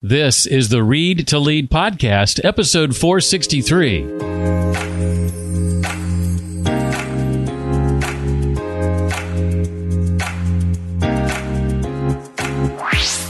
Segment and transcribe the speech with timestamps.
[0.00, 4.02] This is the Read to Lead podcast, episode 463.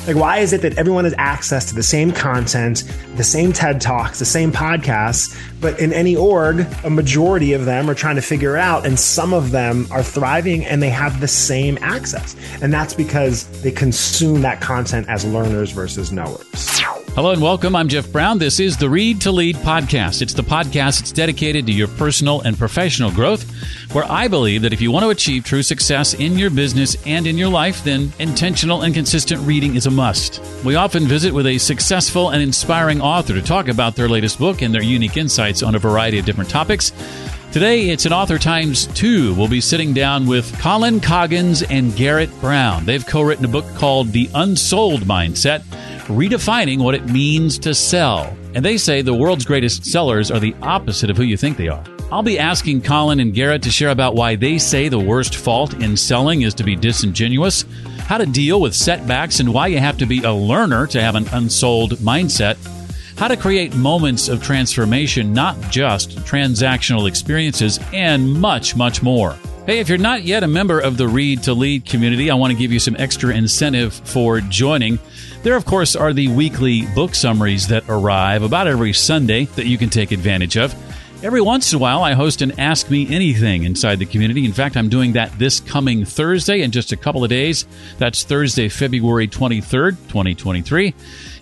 [0.09, 3.79] Like, why is it that everyone has access to the same content, the same TED
[3.79, 8.23] Talks, the same podcasts, but in any org, a majority of them are trying to
[8.23, 12.35] figure out, and some of them are thriving and they have the same access.
[12.63, 16.47] And that's because they consume that content as learners versus knowers.
[17.15, 17.75] Hello and welcome.
[17.75, 18.39] I'm Jeff Brown.
[18.39, 20.23] This is the Read to Lead podcast.
[20.23, 23.51] It's the podcast that's dedicated to your personal and professional growth,
[23.93, 27.27] where I believe that if you want to achieve true success in your business and
[27.27, 30.41] in your life, then intentional and consistent reading is a must.
[30.65, 34.63] We often visit with a successful and inspiring author to talk about their latest book
[34.63, 36.93] and their unique insights on a variety of different topics.
[37.51, 39.35] Today, it's an author times two.
[39.35, 42.85] We'll be sitting down with Colin Coggins and Garrett Brown.
[42.85, 45.63] They've co written a book called The Unsold Mindset
[46.09, 48.37] redefining what it means to sell.
[48.55, 51.69] And they say the world's greatest sellers are the opposite of who you think they
[51.69, 51.85] are.
[52.11, 55.75] I'll be asking Colin and Garrett to share about why they say the worst fault
[55.83, 57.65] in selling is to be disingenuous,
[58.01, 61.15] how to deal with setbacks, and why you have to be a learner to have
[61.15, 62.57] an unsold mindset,
[63.19, 69.37] how to create moments of transformation, not just transactional experiences, and much, much more.
[69.67, 72.53] Hey, if you're not yet a member of the Read to Lead community, I want
[72.53, 75.01] to give you some extra incentive for joining.
[75.43, 79.79] There, of course, are the weekly book summaries that arrive about every Sunday that you
[79.79, 80.73] can take advantage of.
[81.21, 84.45] Every once in a while, I host an Ask Me Anything inside the community.
[84.45, 87.67] In fact, I'm doing that this coming Thursday in just a couple of days.
[87.99, 90.95] That's Thursday, February 23rd, 2023.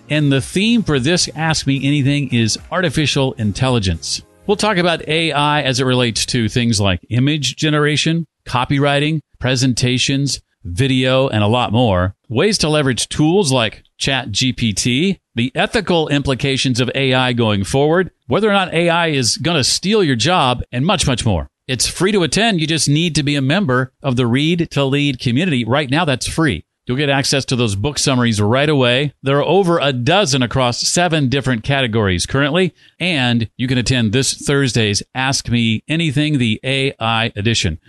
[0.09, 4.21] And the theme for this Ask Me Anything is artificial intelligence.
[4.45, 11.27] We'll talk about AI as it relates to things like image generation, copywriting, presentations, video,
[11.27, 12.15] and a lot more.
[12.29, 18.49] Ways to leverage tools like Chat GPT, the ethical implications of AI going forward, whether
[18.49, 21.49] or not AI is going to steal your job, and much, much more.
[21.67, 22.61] It's free to attend.
[22.61, 25.65] You just need to be a member of the Read to Lead community.
[25.65, 26.63] Right now, that's free.
[26.87, 29.13] You'll get access to those book summaries right away.
[29.21, 34.33] There are over a dozen across seven different categories currently, and you can attend this
[34.33, 37.79] Thursday's Ask Me Anything, the AI edition.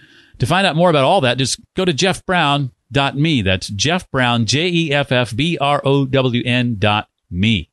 [0.40, 3.42] To find out more about all that, just go to jeffbrown.me.
[3.42, 7.70] That's Jeff Brown, J E F F B R O W N dot me.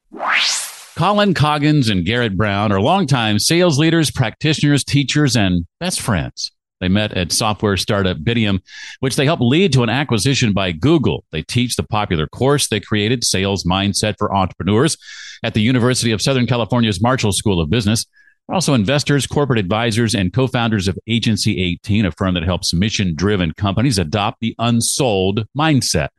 [0.95, 6.51] Colin Coggins and Garrett Brown are longtime sales leaders, practitioners, teachers, and best friends.
[6.79, 8.59] They met at software startup Bitium,
[8.99, 11.23] which they helped lead to an acquisition by Google.
[11.31, 14.97] They teach the popular course they created, Sales Mindset for Entrepreneurs,
[15.43, 18.05] at the University of Southern California's Marshall School of Business.
[18.47, 22.73] They're also investors, corporate advisors, and co founders of Agency 18, a firm that helps
[22.73, 26.09] mission driven companies adopt the unsold mindset.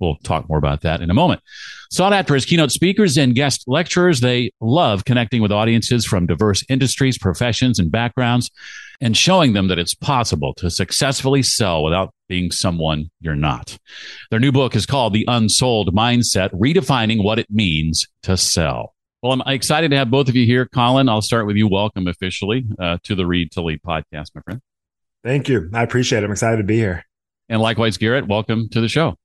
[0.00, 1.40] We'll talk more about that in a moment.
[1.90, 6.64] Sought after as keynote speakers and guest lecturers, they love connecting with audiences from diverse
[6.68, 8.50] industries, professions, and backgrounds
[9.00, 13.78] and showing them that it's possible to successfully sell without being someone you're not.
[14.30, 18.94] Their new book is called The Unsold Mindset Redefining What It Means to Sell.
[19.22, 20.66] Well, I'm excited to have both of you here.
[20.66, 21.68] Colin, I'll start with you.
[21.68, 24.60] Welcome officially uh, to the Read to Lead podcast, my friend.
[25.22, 25.70] Thank you.
[25.72, 26.26] I appreciate it.
[26.26, 27.04] I'm excited to be here.
[27.48, 29.16] And likewise, Garrett, welcome to the show.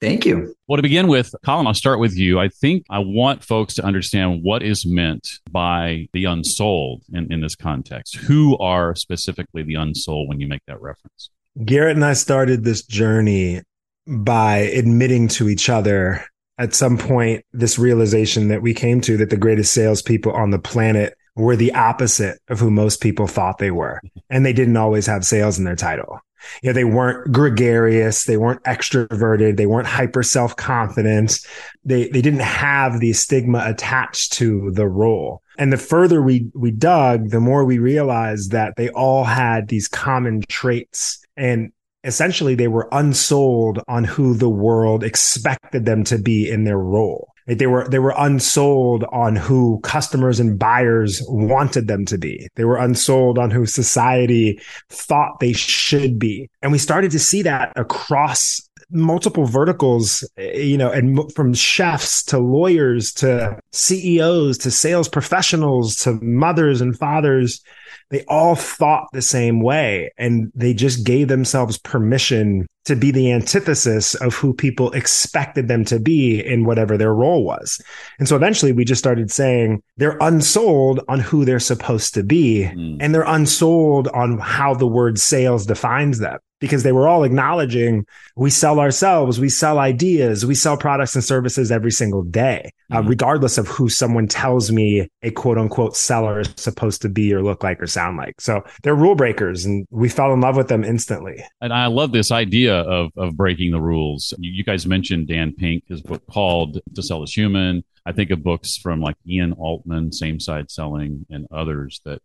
[0.00, 0.54] Thank you.
[0.66, 2.38] Well, to begin with, Colin, I'll start with you.
[2.38, 7.40] I think I want folks to understand what is meant by the unsold in, in
[7.40, 8.16] this context.
[8.16, 11.30] Who are specifically the unsold when you make that reference?
[11.64, 13.62] Garrett and I started this journey
[14.06, 16.24] by admitting to each other
[16.58, 20.58] at some point this realization that we came to that the greatest salespeople on the
[20.58, 24.00] planet were the opposite of who most people thought they were.
[24.30, 26.20] And they didn't always have sales in their title.
[26.62, 28.24] You know, they weren't gregarious.
[28.24, 29.56] They weren't extroverted.
[29.56, 31.38] They weren't hyper self confident.
[31.84, 35.42] They, they didn't have the stigma attached to the role.
[35.58, 39.88] And the further we, we dug, the more we realized that they all had these
[39.88, 41.72] common traits and
[42.04, 47.33] essentially they were unsold on who the world expected them to be in their role.
[47.46, 52.48] They were they were unsold on who customers and buyers wanted them to be.
[52.54, 56.48] They were unsold on who society thought they should be.
[56.62, 62.22] And we started to see that across multiple verticals, eh, you know, and from chefs
[62.24, 67.62] to lawyers to CEOs to sales professionals to mothers and fathers,
[68.10, 73.32] they all thought the same way and they just gave themselves permission to be the
[73.32, 77.80] antithesis of who people expected them to be in whatever their role was.
[78.18, 82.70] And so eventually we just started saying they're unsold on who they're supposed to be
[82.74, 82.98] mm.
[83.00, 88.06] and they're unsold on how the word sales defines them because they were all acknowledging
[88.36, 92.96] we sell ourselves, we sell ideas, we sell products and services every single day, uh,
[92.96, 93.06] mm-hmm.
[93.06, 97.32] uh, regardless of who someone tells me a quote unquote seller is supposed to be
[97.34, 98.40] or look like or sound like.
[98.40, 101.44] So they're rule breakers, and we fell in love with them instantly.
[101.60, 104.32] And I love this idea of of breaking the rules.
[104.38, 108.30] You, you guys mentioned Dan Pink, his book called "To Sell Is Human." I think
[108.30, 112.20] of books from like Ian Altman, Same Side Selling, and others that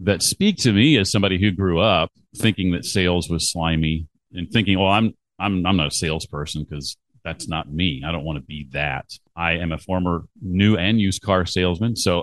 [0.00, 4.50] that speak to me as somebody who grew up thinking that sales was slimy and
[4.50, 8.02] thinking, "Well, I'm I'm I'm not a salesperson because that's not me.
[8.06, 9.06] I don't want to be that.
[9.34, 12.22] I am a former new and used car salesman, so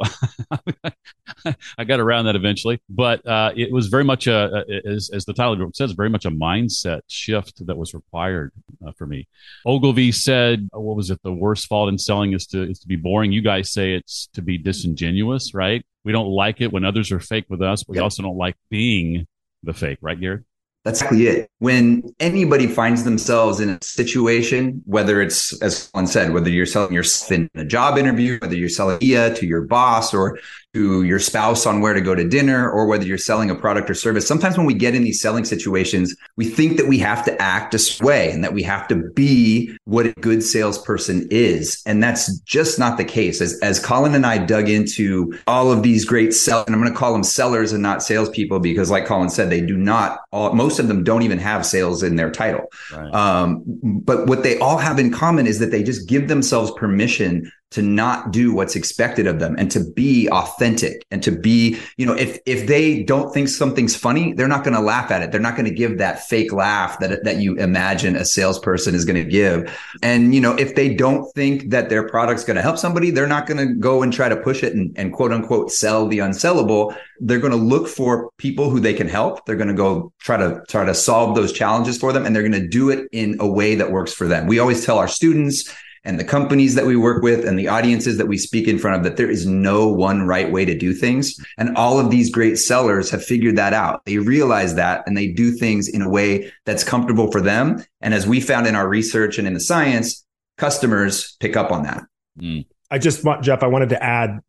[1.78, 2.80] I got around that eventually.
[2.88, 6.26] But uh, it was very much a, as, as the title group says, very much
[6.26, 8.52] a mindset shift that was required
[8.86, 9.28] uh, for me.
[9.66, 11.20] Ogilvy said, "What was it?
[11.24, 14.30] The worst fault in selling is to is to be boring." You guys say it's
[14.34, 15.84] to be disingenuous, right?
[16.04, 18.56] We don't like it when others are fake with us, but we also don't like
[18.70, 19.28] being
[19.64, 20.44] the fake, right, Garrett?
[20.84, 21.52] That's exactly it.
[21.60, 26.94] When anybody finds themselves in a situation, whether it's, as Colin said, whether you're selling
[26.94, 30.40] yourself in a job interview, whether you're selling to your boss or
[30.74, 33.90] to your spouse on where to go to dinner or whether you're selling a product
[33.90, 34.26] or service.
[34.26, 37.74] Sometimes when we get in these selling situations, we think that we have to act
[37.76, 41.82] a way and that we have to be what a good salesperson is.
[41.86, 43.42] And that's just not the case.
[43.42, 46.94] As, as Colin and I dug into all of these great sellers, and I'm going
[46.94, 50.54] to call them sellers and not salespeople because like Colin said, they do not, all,
[50.54, 52.72] most of them don't even have sales in their title.
[52.94, 53.14] Right.
[53.14, 57.52] Um, but what they all have in common is that they just give themselves permission
[57.72, 62.06] to not do what's expected of them and to be authentic and to be, you
[62.06, 65.32] know, if if they don't think something's funny, they're not going to laugh at it.
[65.32, 69.06] They're not going to give that fake laugh that that you imagine a salesperson is
[69.06, 69.74] going to give.
[70.04, 73.26] And you know, if they don't think that their product's going to help somebody, they're
[73.26, 76.20] not going to go and try to push it and, and quote unquote sell the
[76.20, 76.96] unsellable.
[77.22, 79.46] They're going to look for people who they can help.
[79.46, 82.48] They're going to go try to try to solve those challenges for them, and they're
[82.48, 84.48] going to do it in a way that works for them.
[84.48, 85.74] We always tell our students
[86.04, 88.98] and the companies that we work with and the audiences that we speak in front
[88.98, 91.36] of that there is no one right way to do things.
[91.58, 94.04] And all of these great sellers have figured that out.
[94.06, 97.84] They realize that and they do things in a way that's comfortable for them.
[98.02, 100.26] And as we found in our research and in the science,
[100.58, 102.04] customers pick up on that.
[102.40, 102.66] Mm.
[102.94, 104.42] I just want, Jeff, I wanted to add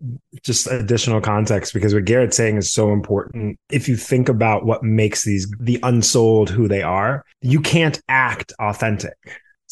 [0.42, 3.56] just additional context because what Garrett's saying is so important.
[3.70, 8.52] If you think about what makes these, the unsold who they are, you can't act
[8.58, 9.14] authentic.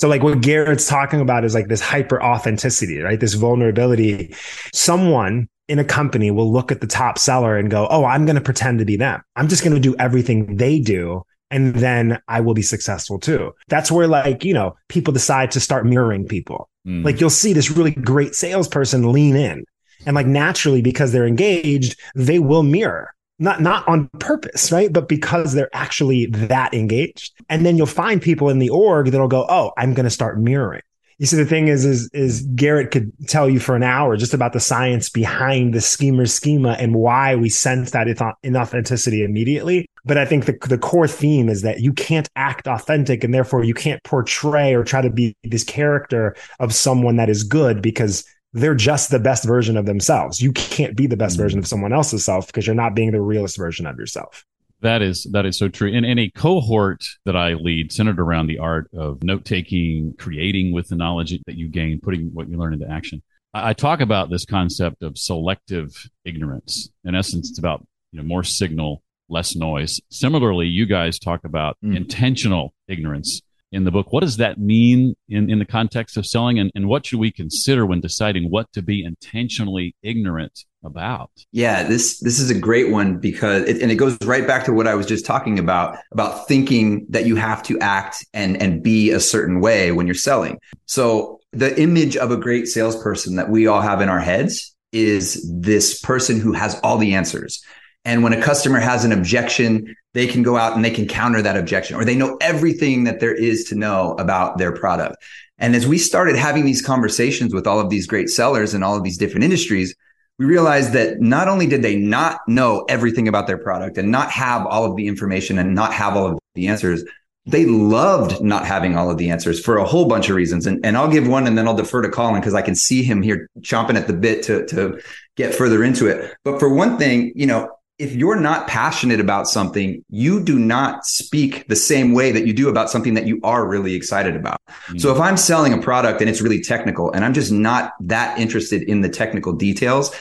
[0.01, 3.21] So like what Garrett's talking about is like this hyper authenticity, right?
[3.21, 4.35] This vulnerability.
[4.73, 8.37] Someone in a company will look at the top seller and go, Oh, I'm going
[8.37, 9.21] to pretend to be them.
[9.37, 11.25] I'm just going to do everything they do.
[11.51, 13.53] And then I will be successful too.
[13.69, 16.71] That's where like, you know, people decide to start mirroring people.
[16.87, 17.05] Mm.
[17.05, 19.67] Like you'll see this really great salesperson lean in
[20.07, 24.93] and like naturally because they're engaged, they will mirror not not on purpose, right?
[24.93, 27.33] But because they're actually that engaged.
[27.49, 30.39] And then you'll find people in the org that'll go, "Oh, I'm going to start
[30.39, 30.83] mirroring."
[31.21, 34.33] You see, the thing is, is, is Garrett could tell you for an hour just
[34.33, 39.87] about the science behind the schemer schema and why we sense that inauthenticity immediately.
[40.07, 43.65] But I think the, the core theme is that you can't act authentic and therefore
[43.65, 48.25] you can't portray or try to be this character of someone that is good because
[48.53, 50.41] they're just the best version of themselves.
[50.41, 51.43] You can't be the best mm-hmm.
[51.43, 54.45] version of someone else's self because you're not being the realest version of yourself.
[54.83, 55.89] That is that is so true.
[55.89, 60.73] In, in a cohort that I lead, centered around the art of note taking, creating
[60.73, 63.23] with the knowledge that you gain, putting what you learn into action.
[63.53, 66.89] I, I talk about this concept of selective ignorance.
[67.05, 70.01] In essence, it's about you know more signal, less noise.
[70.09, 71.95] Similarly, you guys talk about mm.
[71.95, 73.43] intentional ignorance
[73.73, 74.13] in the book.
[74.13, 76.59] What does that mean in, in the context of selling?
[76.59, 81.31] And, and what should we consider when deciding what to be intentionally ignorant about?
[81.53, 84.73] Yeah, this this is a great one because it, and it goes right back to
[84.73, 88.83] what I was just talking about about thinking that you have to act and and
[88.83, 90.59] be a certain way when you're selling.
[90.87, 95.49] So the image of a great salesperson that we all have in our heads is
[95.61, 97.63] this person who has all the answers.
[98.05, 101.43] And when a customer has an objection, they can go out and they can counter
[101.43, 105.17] that objection or they know everything that there is to know about their product.
[105.59, 108.97] And as we started having these conversations with all of these great sellers in all
[108.97, 109.95] of these different industries,
[110.39, 114.31] we realized that not only did they not know everything about their product and not
[114.31, 117.05] have all of the information and not have all of the answers,
[117.45, 120.67] they loved not having all of the answers for a whole bunch of reasons.
[120.67, 123.03] And, and I'll give one and then I'll defer to Colin because I can see
[123.03, 125.01] him here chomping at the bit to, to
[125.37, 126.35] get further into it.
[126.43, 131.05] But for one thing, you know, if you're not passionate about something, you do not
[131.05, 134.59] speak the same way that you do about something that you are really excited about.
[134.69, 134.99] Mm-hmm.
[134.99, 138.39] So if I'm selling a product and it's really technical and I'm just not that
[138.39, 140.15] interested in the technical details,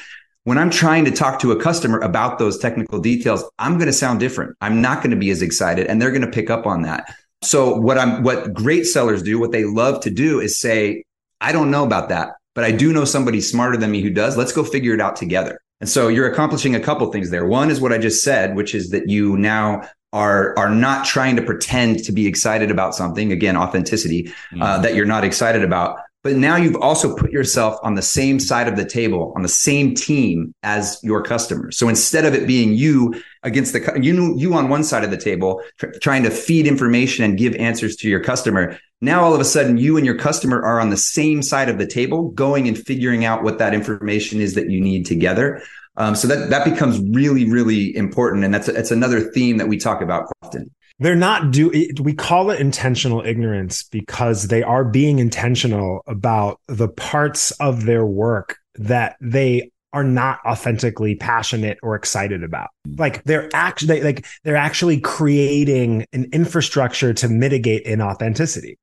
[0.43, 3.93] when I'm trying to talk to a customer about those technical details, I'm going to
[3.93, 4.57] sound different.
[4.59, 7.15] I'm not going to be as excited and they're going to pick up on that.
[7.43, 11.05] So what I'm what great sellers do, what they love to do is say,
[11.39, 14.35] I don't know about that, but I do know somebody smarter than me who does.
[14.35, 15.61] Let's go figure it out together.
[15.79, 17.45] And so you're accomplishing a couple things there.
[17.45, 21.35] One is what I just said, which is that you now are are not trying
[21.35, 24.61] to pretend to be excited about something again authenticity mm-hmm.
[24.61, 28.39] uh, that you're not excited about but now you've also put yourself on the same
[28.39, 31.77] side of the table, on the same team as your customers.
[31.77, 35.17] So instead of it being you against the you you on one side of the
[35.17, 39.39] table tr- trying to feed information and give answers to your customer, now all of
[39.39, 42.67] a sudden you and your customer are on the same side of the table, going
[42.67, 45.61] and figuring out what that information is that you need together.
[45.95, 49.77] Um, so that that becomes really really important, and that's that's another theme that we
[49.77, 50.69] talk about often
[50.99, 51.69] they're not do
[52.01, 58.05] we call it intentional ignorance because they are being intentional about the parts of their
[58.05, 62.69] work that they are not authentically passionate or excited about.
[62.97, 68.75] Like they're actually like they're actually creating an infrastructure to mitigate inauthenticity.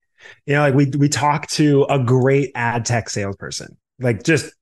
[0.47, 4.53] You know like we we talk to a great ad tech salesperson like just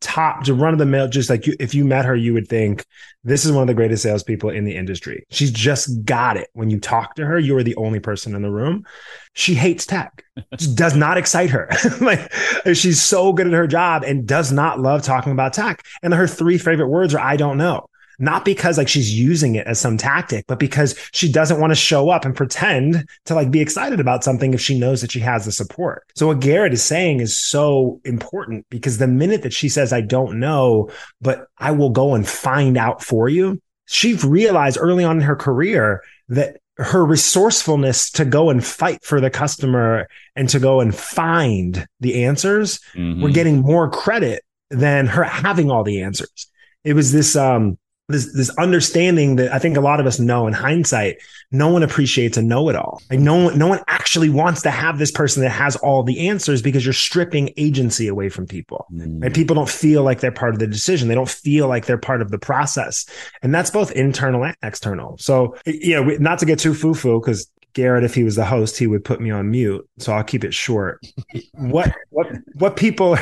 [0.00, 2.48] top to run of the mill, just like you, if you met her, you would
[2.48, 2.84] think
[3.24, 5.24] this is one of the greatest salespeople in the industry.
[5.30, 6.48] She's just got it.
[6.52, 8.84] When you talk to her, you are the only person in the room.
[9.34, 10.24] She hates tech,
[10.56, 11.68] just does not excite her.
[12.00, 12.32] like
[12.74, 15.84] she's so good at her job and does not love talking about tech.
[16.02, 17.88] And her three favorite words are I don't know
[18.18, 21.76] not because like she's using it as some tactic, but because she doesn't want to
[21.76, 25.20] show up and pretend to like be excited about something if she knows that she
[25.20, 26.04] has the support.
[26.14, 30.00] So what Garrett is saying is so important because the minute that she says, I
[30.00, 30.90] don't know,
[31.20, 35.36] but I will go and find out for you, she realized early on in her
[35.36, 40.94] career that her resourcefulness to go and fight for the customer and to go and
[40.94, 43.22] find the answers mm-hmm.
[43.22, 46.48] were getting more credit than her having all the answers.
[46.82, 47.78] It was this um
[48.12, 51.16] this this understanding that I think a lot of us know in hindsight,
[51.50, 53.02] no one appreciates a know-it-all.
[53.10, 56.28] Like no one, no one actually wants to have this person that has all the
[56.28, 58.86] answers because you're stripping agency away from people.
[58.92, 59.22] Mm.
[59.22, 59.34] Right?
[59.34, 61.08] People don't feel like they're part of the decision.
[61.08, 63.06] They don't feel like they're part of the process.
[63.42, 65.18] And that's both internal and external.
[65.18, 68.78] So, you know, not to get too foo-foo, because Garrett, if he was the host,
[68.78, 69.88] he would put me on mute.
[69.98, 71.04] So I'll keep it short.
[71.54, 73.16] what what what people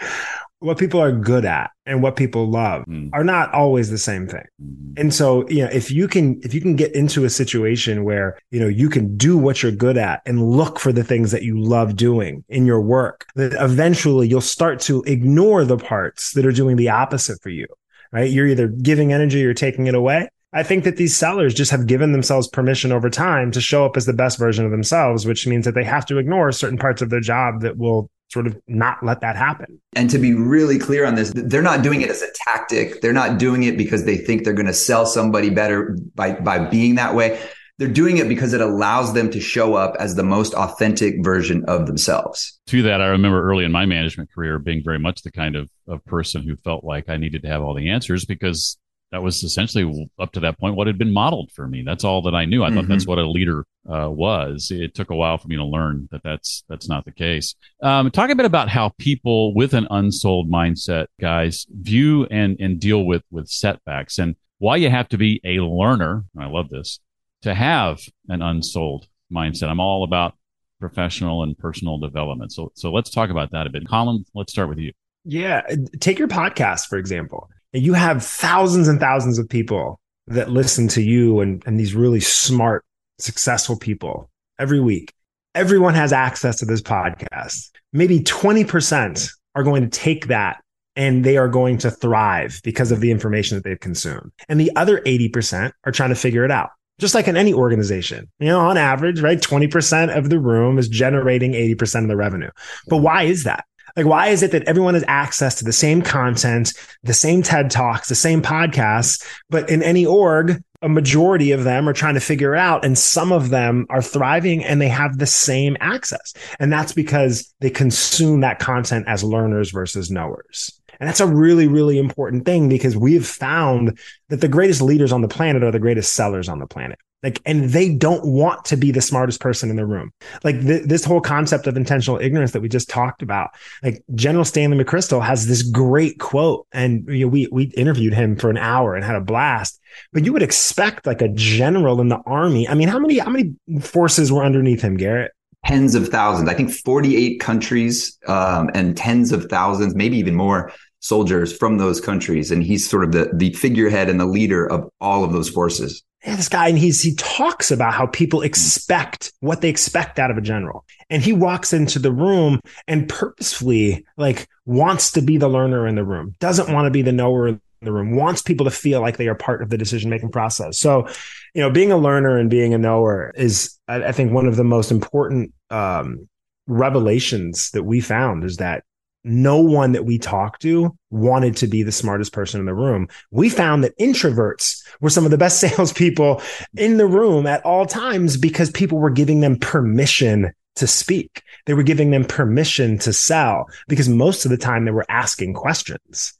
[0.60, 3.10] what people are good at and what people love mm.
[3.12, 4.44] are not always the same thing.
[4.62, 4.98] Mm.
[4.98, 8.38] And so, you know, if you can if you can get into a situation where,
[8.50, 11.42] you know, you can do what you're good at and look for the things that
[11.42, 16.46] you love doing in your work, that eventually you'll start to ignore the parts that
[16.46, 17.66] are doing the opposite for you.
[18.12, 18.30] Right?
[18.30, 20.28] You're either giving energy or taking it away.
[20.52, 23.96] I think that these sellers just have given themselves permission over time to show up
[23.96, 27.02] as the best version of themselves, which means that they have to ignore certain parts
[27.02, 29.80] of their job that will sort of not let that happen.
[29.94, 33.00] And to be really clear on this, they're not doing it as a tactic.
[33.00, 36.58] They're not doing it because they think they're going to sell somebody better by, by
[36.58, 37.40] being that way.
[37.78, 41.64] They're doing it because it allows them to show up as the most authentic version
[41.66, 42.58] of themselves.
[42.68, 45.68] To that, I remember early in my management career being very much the kind of,
[45.86, 48.78] of person who felt like I needed to have all the answers because
[49.16, 51.82] that was essentially up to that point what had been modeled for me.
[51.82, 52.62] That's all that I knew.
[52.62, 52.76] I mm-hmm.
[52.76, 53.12] thought that's mm-hmm.
[53.12, 54.70] what a leader uh, was.
[54.70, 57.54] It took a while for me to learn that that's that's not the case.
[57.82, 62.78] Um, talk a bit about how people with an unsold mindset, guys, view and and
[62.78, 66.24] deal with with setbacks, and why you have to be a learner.
[66.38, 67.00] I love this
[67.40, 69.70] to have an unsold mindset.
[69.70, 70.34] I'm all about
[70.78, 72.52] professional and personal development.
[72.52, 73.88] So so let's talk about that a bit.
[73.88, 74.92] Colin, let's start with you.
[75.24, 75.62] Yeah,
[76.00, 77.48] take your podcast for example
[77.82, 82.20] you have thousands and thousands of people that listen to you and, and these really
[82.20, 82.84] smart,
[83.18, 85.12] successful people every week.
[85.54, 87.70] Everyone has access to this podcast.
[87.92, 90.60] Maybe 20% are going to take that
[90.96, 94.32] and they are going to thrive because of the information that they've consumed.
[94.48, 96.70] And the other 80% are trying to figure it out.
[96.98, 99.38] Just like in any organization, you know, on average, right?
[99.38, 102.50] 20% of the room is generating 80% of the revenue.
[102.88, 103.64] But why is that?
[103.96, 107.70] Like, why is it that everyone has access to the same content, the same TED
[107.70, 112.20] Talks, the same podcasts, but in any org, a majority of them are trying to
[112.20, 116.34] figure it out, and some of them are thriving and they have the same access.
[116.60, 120.78] And that's because they consume that content as learners versus knowers.
[121.00, 123.98] And that's a really, really important thing because we've found
[124.28, 126.98] that the greatest leaders on the planet are the greatest sellers on the planet.
[127.22, 130.12] Like, and they don't want to be the smartest person in the room.
[130.44, 133.50] Like th- this whole concept of intentional ignorance that we just talked about.
[133.82, 138.36] Like General Stanley McChrystal has this great quote, and you know, we we interviewed him
[138.36, 139.80] for an hour and had a blast.
[140.12, 142.68] But you would expect like a general in the army.
[142.68, 145.32] I mean, how many how many forces were underneath him, Garrett?
[145.64, 146.48] Tens of thousands.
[146.50, 150.70] I think forty-eight countries um, and tens of thousands, maybe even more
[151.00, 154.88] soldiers from those countries, and he's sort of the the figurehead and the leader of
[155.00, 159.60] all of those forces this guy, and he's he talks about how people expect what
[159.60, 160.84] they expect out of a general.
[161.08, 165.94] And he walks into the room and purposefully like wants to be the learner in
[165.94, 169.00] the room, doesn't want to be the knower in the room, wants people to feel
[169.00, 170.78] like they are part of the decision making process.
[170.78, 171.06] So,
[171.54, 174.56] you know, being a learner and being a knower is, I, I think, one of
[174.56, 176.28] the most important um,
[176.66, 178.82] revelations that we found is that
[179.26, 183.08] no one that we talked to wanted to be the smartest person in the room.
[183.32, 186.40] We found that introverts were some of the best salespeople
[186.76, 191.42] in the room at all times because people were giving them permission to speak.
[191.66, 195.54] They were giving them permission to sell because most of the time they were asking
[195.54, 196.32] questions.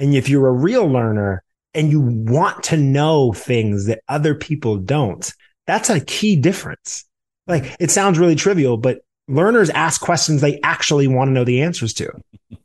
[0.00, 1.44] And if you're a real learner
[1.74, 5.32] and you want to know things that other people don't,
[5.66, 7.04] that's a key difference.
[7.46, 11.62] Like it sounds really trivial, but learners ask questions they actually want to know the
[11.62, 12.10] answers to.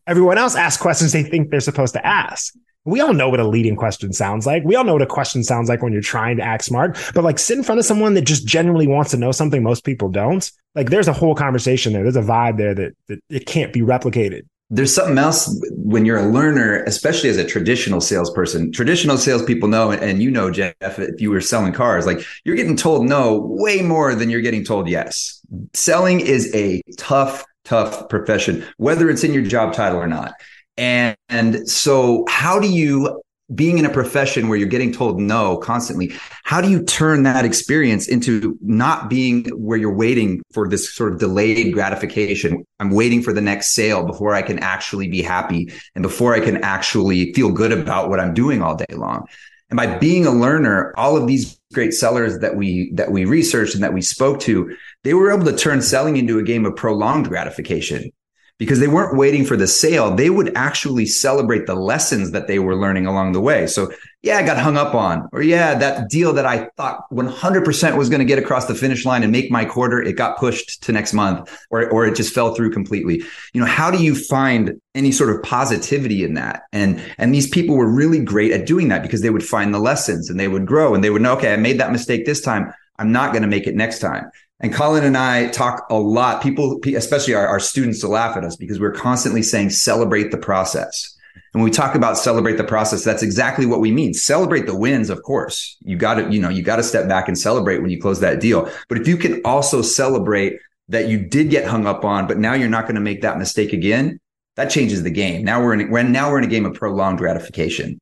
[0.06, 2.54] Everyone else asks questions they think they're supposed to ask.
[2.86, 4.64] We all know what a leading question sounds like.
[4.64, 7.24] We all know what a question sounds like when you're trying to act smart, but
[7.24, 10.08] like sit in front of someone that just genuinely wants to know something most people
[10.10, 10.50] don't.
[10.74, 12.04] Like there's a whole conversation there.
[12.04, 16.18] There's a vibe there that, that it can't be replicated there's something else when you're
[16.18, 18.72] a learner, especially as a traditional salesperson.
[18.72, 22.76] Traditional salespeople know, and you know, Jeff, if you were selling cars, like you're getting
[22.76, 25.42] told no way more than you're getting told yes.
[25.74, 30.34] Selling is a tough, tough profession, whether it's in your job title or not.
[30.76, 33.22] And, and so, how do you
[33.54, 36.14] being in a profession where you're getting told no constantly,
[36.44, 41.14] how do you turn that experience into not being where you're waiting for this sort
[41.14, 42.66] of delayed gratification?
[42.80, 46.42] I'm waiting for the next sale before I can actually be happy and before I
[46.42, 49.28] can actually feel good about what I'm doing all day long.
[49.70, 53.76] And by being a learner, all of these great sellers that we that we researched
[53.76, 56.76] and that we spoke to, they were able to turn selling into a game of
[56.76, 58.12] prolonged gratification
[58.58, 60.16] because they weren't waiting for the sale.
[60.16, 63.68] They would actually celebrate the lessons that they were learning along the way.
[63.68, 63.92] So,
[64.24, 68.10] yeah, I got hung up on, or yeah, that deal that I thought 100% was
[68.10, 70.92] going to get across the finish line and make my quarter, it got pushed to
[70.92, 73.22] next month, or, or it just fell through completely.
[73.54, 76.64] You know, how do you find any sort of positivity in that?
[76.72, 79.80] And, and these people were really great at doing that because they would find the
[79.80, 82.42] lessons and they would grow and they would know, okay, I made that mistake this
[82.42, 82.74] time.
[83.00, 84.32] I'm not going to make it next time.
[84.60, 86.42] And Colin and I talk a lot.
[86.42, 90.38] People, especially our, our students, to laugh at us because we're constantly saying celebrate the
[90.38, 91.16] process.
[91.54, 94.14] And when we talk about celebrate the process, that's exactly what we mean.
[94.14, 95.78] Celebrate the wins, of course.
[95.82, 98.20] You got to, you know, you got to step back and celebrate when you close
[98.20, 98.70] that deal.
[98.90, 102.54] But if you can also celebrate that you did get hung up on, but now
[102.54, 104.20] you're not going to make that mistake again,
[104.56, 105.44] that changes the game.
[105.44, 108.00] Now we're in, when now we're in a game of prolonged gratification.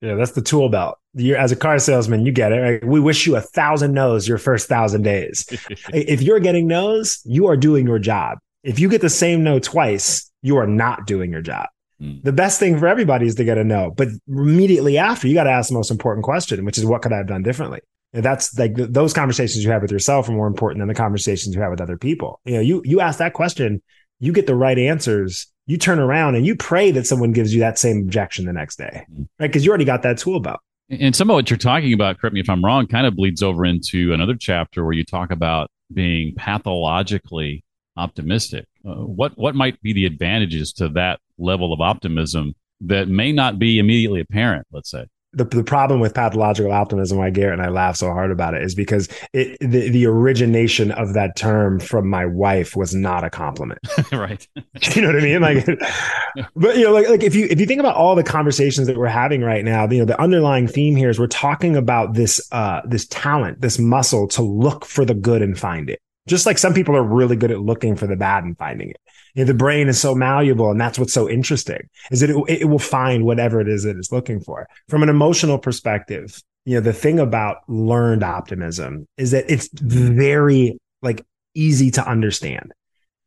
[0.00, 0.98] Yeah, that's the tool belt.
[1.14, 2.60] You're, as a car salesman, you get it.
[2.60, 2.84] Right?
[2.84, 5.44] We wish you a thousand no's your first thousand days.
[5.92, 8.38] if you're getting no's, you are doing your job.
[8.62, 11.66] If you get the same no twice, you are not doing your job.
[12.00, 12.22] Mm.
[12.22, 15.44] The best thing for everybody is to get a no, but immediately after, you got
[15.44, 17.80] to ask the most important question, which is what could I have done differently?
[18.12, 21.54] And that's like those conversations you have with yourself are more important than the conversations
[21.54, 22.40] you have with other people.
[22.44, 23.82] You know, you you ask that question,
[24.18, 27.60] you get the right answers you turn around and you pray that someone gives you
[27.60, 29.22] that same objection the next day, mm-hmm.
[29.38, 29.46] right?
[29.48, 30.60] Because you already got that tool belt.
[30.90, 33.42] And some of what you're talking about, correct me if I'm wrong, kind of bleeds
[33.42, 37.62] over into another chapter where you talk about being pathologically
[37.98, 38.64] optimistic.
[38.86, 43.58] Uh, what what might be the advantages to that level of optimism that may not
[43.58, 44.66] be immediately apparent?
[44.72, 45.04] Let's say
[45.38, 48.62] the, the problem with pathological optimism, why Garrett and I laugh so hard about it,
[48.62, 53.30] is because it the, the origination of that term from my wife was not a
[53.30, 53.78] compliment.
[54.12, 54.46] right.
[54.94, 55.40] you know what I mean?
[55.40, 55.64] Like,
[56.56, 58.96] but you know, like like if you if you think about all the conversations that
[58.96, 62.40] we're having right now, you know, the underlying theme here is we're talking about this
[62.52, 66.00] uh this talent, this muscle to look for the good and find it.
[66.28, 69.00] Just like some people are really good at looking for the bad and finding it.
[69.34, 72.60] You know, the brain is so malleable, and that's what's so interesting is that it,
[72.60, 74.66] it will find whatever it is that it's looking for.
[74.88, 80.78] From an emotional perspective, you know, the thing about learned optimism is that it's very
[81.02, 82.72] like easy to understand.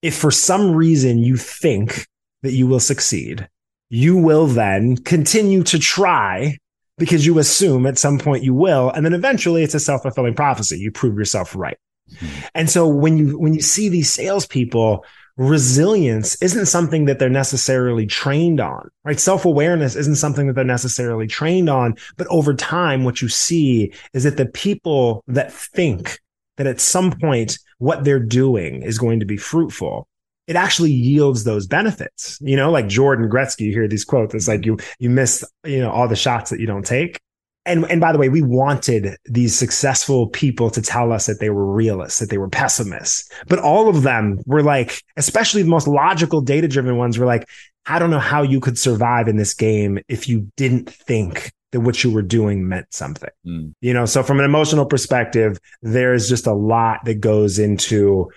[0.02, 2.08] If for some reason you think
[2.44, 3.48] that you will succeed,
[3.90, 6.58] you will then continue to try
[6.98, 8.90] because you assume at some point you will.
[8.92, 10.78] And then eventually it's a self fulfilling prophecy.
[10.78, 11.78] You prove yourself right.
[12.12, 12.46] Mm-hmm.
[12.56, 15.06] And so when you when you see these salespeople
[15.38, 19.20] resilience isn't something that they're necessarily trained on, right?
[19.20, 21.96] Self awareness isn't something that they're necessarily trained on.
[22.18, 26.20] But over time, what you see is that the people that think
[26.58, 30.08] that at some point what they're doing is going to be fruitful
[30.48, 32.38] it actually yields those benefits.
[32.42, 34.34] You know, like Jordan Gretzky, you hear these quotes.
[34.34, 37.20] It's like you you miss, you know, all the shots that you don't take.
[37.66, 41.52] And and by the way, we wanted these successful people to tell us that they
[41.52, 43.30] were realists, that they were pessimists.
[43.48, 47.48] But all of them were like, especially the most logical, data driven ones were like,
[47.86, 51.82] I don't know how you could survive in this game if you didn't think that
[51.82, 53.30] what you were doing meant something.
[53.46, 53.74] Mm.
[53.82, 58.30] You know, so from an emotional perspective, there's just a lot that goes into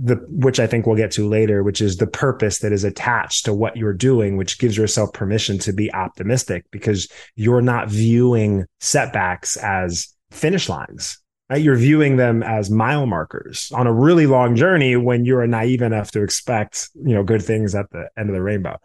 [0.00, 3.44] the which I think we'll get to later, which is the purpose that is attached
[3.46, 8.64] to what you're doing, which gives yourself permission to be optimistic because you're not viewing
[8.80, 11.18] setbacks as finish lines.
[11.50, 11.62] Right?
[11.62, 15.80] You're viewing them as mile markers on a really long journey when you are naive
[15.80, 18.76] enough to expect, you know, good things at the end of the rainbow.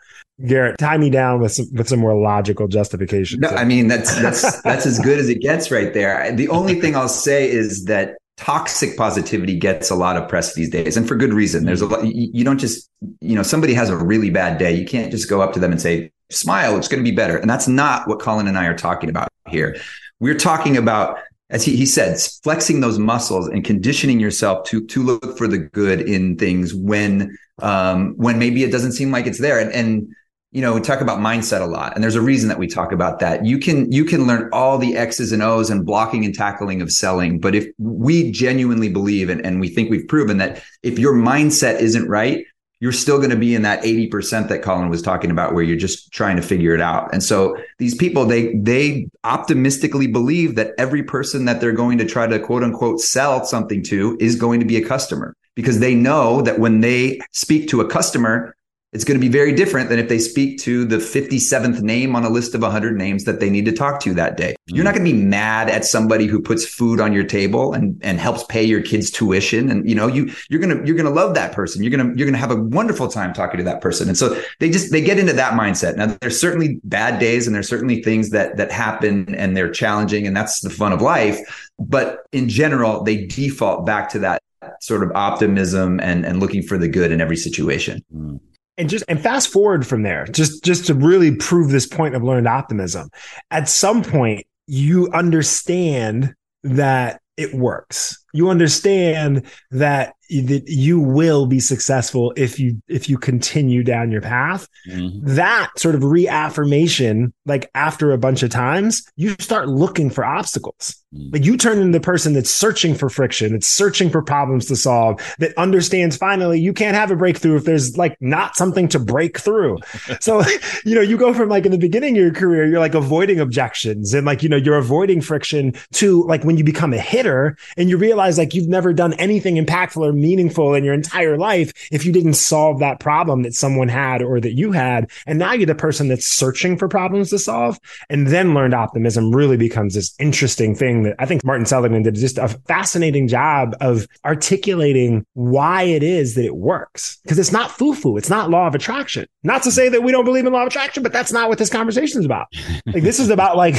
[0.48, 3.42] Garrett, tie me down with some with some more logical justification.
[3.42, 6.32] No, I mean that's that's that's as good as it gets right there.
[6.32, 10.70] The only thing I'll say is that toxic positivity gets a lot of press these
[10.70, 11.66] days and for good reason.
[11.66, 12.90] There's a lot you don't just
[13.22, 15.72] you know somebody has a really bad day you can't just go up to them
[15.72, 17.38] and say smile it's going to be better.
[17.38, 19.78] And that's not what colin and i are talking about here.
[20.20, 21.20] We're talking about
[21.50, 25.60] as he, he said flexing those muscles and conditioning yourself to to look for the
[25.60, 29.60] good in things when um when maybe it doesn't seem like it's there.
[29.60, 30.16] And, and
[30.54, 32.92] you know, we talk about mindset a lot, and there's a reason that we talk
[32.92, 33.44] about that.
[33.44, 36.92] You can you can learn all the X's and O's and blocking and tackling of
[36.92, 41.16] selling, but if we genuinely believe and, and we think we've proven that if your
[41.16, 42.46] mindset isn't right,
[42.80, 45.76] you're still going to be in that 80% that Colin was talking about where you're
[45.76, 47.12] just trying to figure it out.
[47.14, 52.06] And so these people they they optimistically believe that every person that they're going to
[52.06, 55.96] try to quote unquote sell something to is going to be a customer because they
[55.96, 58.56] know that when they speak to a customer
[58.94, 62.24] it's going to be very different than if they speak to the 57th name on
[62.24, 64.52] a list of 100 names that they need to talk to that day.
[64.52, 64.76] Mm-hmm.
[64.76, 68.00] You're not going to be mad at somebody who puts food on your table and,
[68.04, 69.72] and helps pay your kids tuition.
[69.72, 71.82] And, you know, you, you're going to, you're going to love that person.
[71.82, 74.08] You're going to, you're going to have a wonderful time talking to that person.
[74.08, 75.98] And so they just, they get into that mindset.
[75.98, 80.28] Now there's certainly bad days and there's certainly things that, that happen and they're challenging
[80.28, 81.72] and that's the fun of life.
[81.80, 84.44] But in general, they default back to that
[84.82, 88.04] sort of optimism and, and looking for the good in every situation.
[88.14, 88.40] Mm
[88.78, 92.24] and just and fast forward from there just just to really prove this point of
[92.24, 93.10] learned optimism
[93.52, 96.34] at some point you understand
[96.64, 103.18] that it works you understand that that you will be successful if you if you
[103.18, 105.20] continue down your path mm-hmm.
[105.36, 111.03] that sort of reaffirmation like after a bunch of times you start looking for obstacles.
[111.32, 114.76] Like you turn into the person that's searching for friction it's searching for problems to
[114.76, 119.00] solve that understands finally you can't have a breakthrough if there's like not something to
[119.00, 119.78] break through
[120.20, 120.44] so
[120.86, 123.40] you know you go from like in the beginning of your career you're like avoiding
[123.40, 127.58] objections and like you know you're avoiding friction to like when you become a hitter
[127.78, 131.72] and you realize like you've never done anything impactful or meaningful in your entire life
[131.92, 135.10] if you didn't solve that problem that someone had or that you had.
[135.26, 137.80] And now you're the person that's searching for problems to solve.
[138.10, 142.16] And then learned optimism really becomes this interesting thing that I think Martin Seligman did
[142.16, 147.20] just a fascinating job of articulating why it is that it works.
[147.24, 148.18] Because it's not foo-foo.
[148.18, 149.28] It's not law of attraction.
[149.44, 151.58] Not to say that we don't believe in law of attraction, but that's not what
[151.58, 152.48] this conversation is about.
[152.86, 153.76] Like this is about like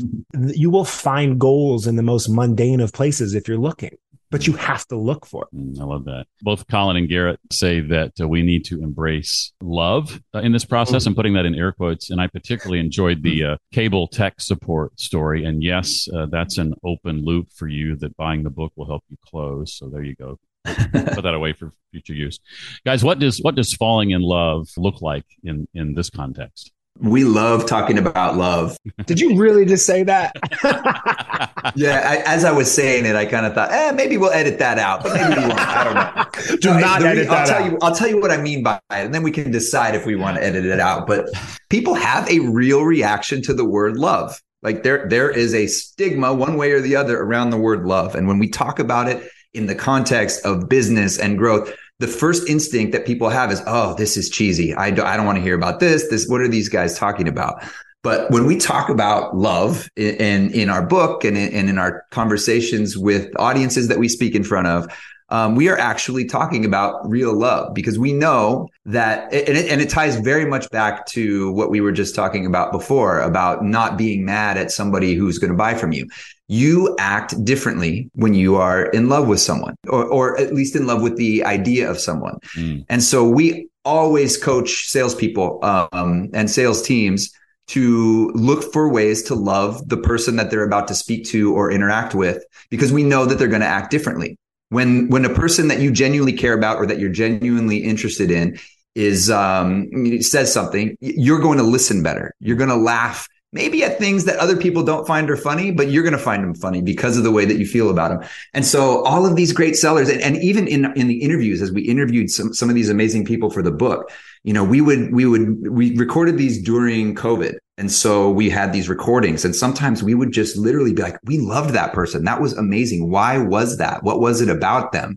[0.48, 3.96] you will find goals in the most mundane of places if you're looking
[4.30, 5.56] but you have to look for it.
[5.56, 6.26] Mm, I love that.
[6.42, 10.64] Both Colin and Garrett say that uh, we need to embrace love uh, in this
[10.64, 11.06] process.
[11.06, 12.10] I'm putting that in air quotes.
[12.10, 15.44] And I particularly enjoyed the uh, cable tech support story.
[15.44, 19.04] And yes, uh, that's an open loop for you that buying the book will help
[19.08, 19.74] you close.
[19.74, 20.38] So there you go.
[20.64, 22.40] Put that away for future use,
[22.84, 23.02] guys.
[23.02, 26.72] What does what does falling in love look like in in this context?
[27.00, 28.76] We love talking about love.
[29.06, 30.32] Did you really just say that?
[31.76, 34.58] yeah, I, as I was saying it, I kind of thought, eh, maybe we'll edit
[34.58, 35.60] that out, but maybe we won't.
[35.60, 36.56] I don't know.
[36.60, 37.70] Do no, not edit re- I'll tell out.
[37.70, 37.78] you.
[37.82, 40.16] I'll tell you what I mean by it, and then we can decide if we
[40.16, 41.06] want to edit it out.
[41.06, 41.28] But
[41.68, 44.40] people have a real reaction to the word love.
[44.62, 48.14] Like there, there is a stigma one way or the other around the word love,
[48.14, 52.48] and when we talk about it in the context of business and growth the first
[52.48, 54.74] instinct that people have is, oh, this is cheesy.
[54.74, 56.08] I don't, I don't want to hear about this.
[56.08, 57.62] This, what are these guys talking about?
[58.04, 62.04] But when we talk about love in, in our book and in, and in our
[62.10, 64.86] conversations with audiences that we speak in front of,
[65.30, 69.80] um, we are actually talking about real love because we know that, and it, and
[69.80, 73.98] it ties very much back to what we were just talking about before about not
[73.98, 76.08] being mad at somebody who's going to buy from you.
[76.48, 80.86] You act differently when you are in love with someone, or, or at least in
[80.86, 82.38] love with the idea of someone.
[82.56, 82.84] Mm.
[82.88, 87.32] And so we always coach salespeople um, and sales teams
[87.68, 91.70] to look for ways to love the person that they're about to speak to or
[91.70, 94.38] interact with because we know that they're going to act differently
[94.70, 98.58] when when a person that you genuinely care about or that you're genuinely interested in
[98.94, 99.88] is um,
[100.20, 102.34] says something, you're going to listen better.
[102.40, 105.90] You're going to laugh maybe at things that other people don't find are funny, but
[105.90, 108.28] you're going to find them funny because of the way that you feel about them.
[108.52, 111.72] And so all of these great sellers, and, and even in in the interviews, as
[111.72, 114.10] we interviewed some some of these amazing people for the book,
[114.44, 117.54] you know, we would we would we recorded these during COVID.
[117.78, 121.38] And so we had these recordings and sometimes we would just literally be like, we
[121.38, 122.24] loved that person.
[122.24, 123.08] That was amazing.
[123.08, 124.02] Why was that?
[124.02, 125.16] What was it about them?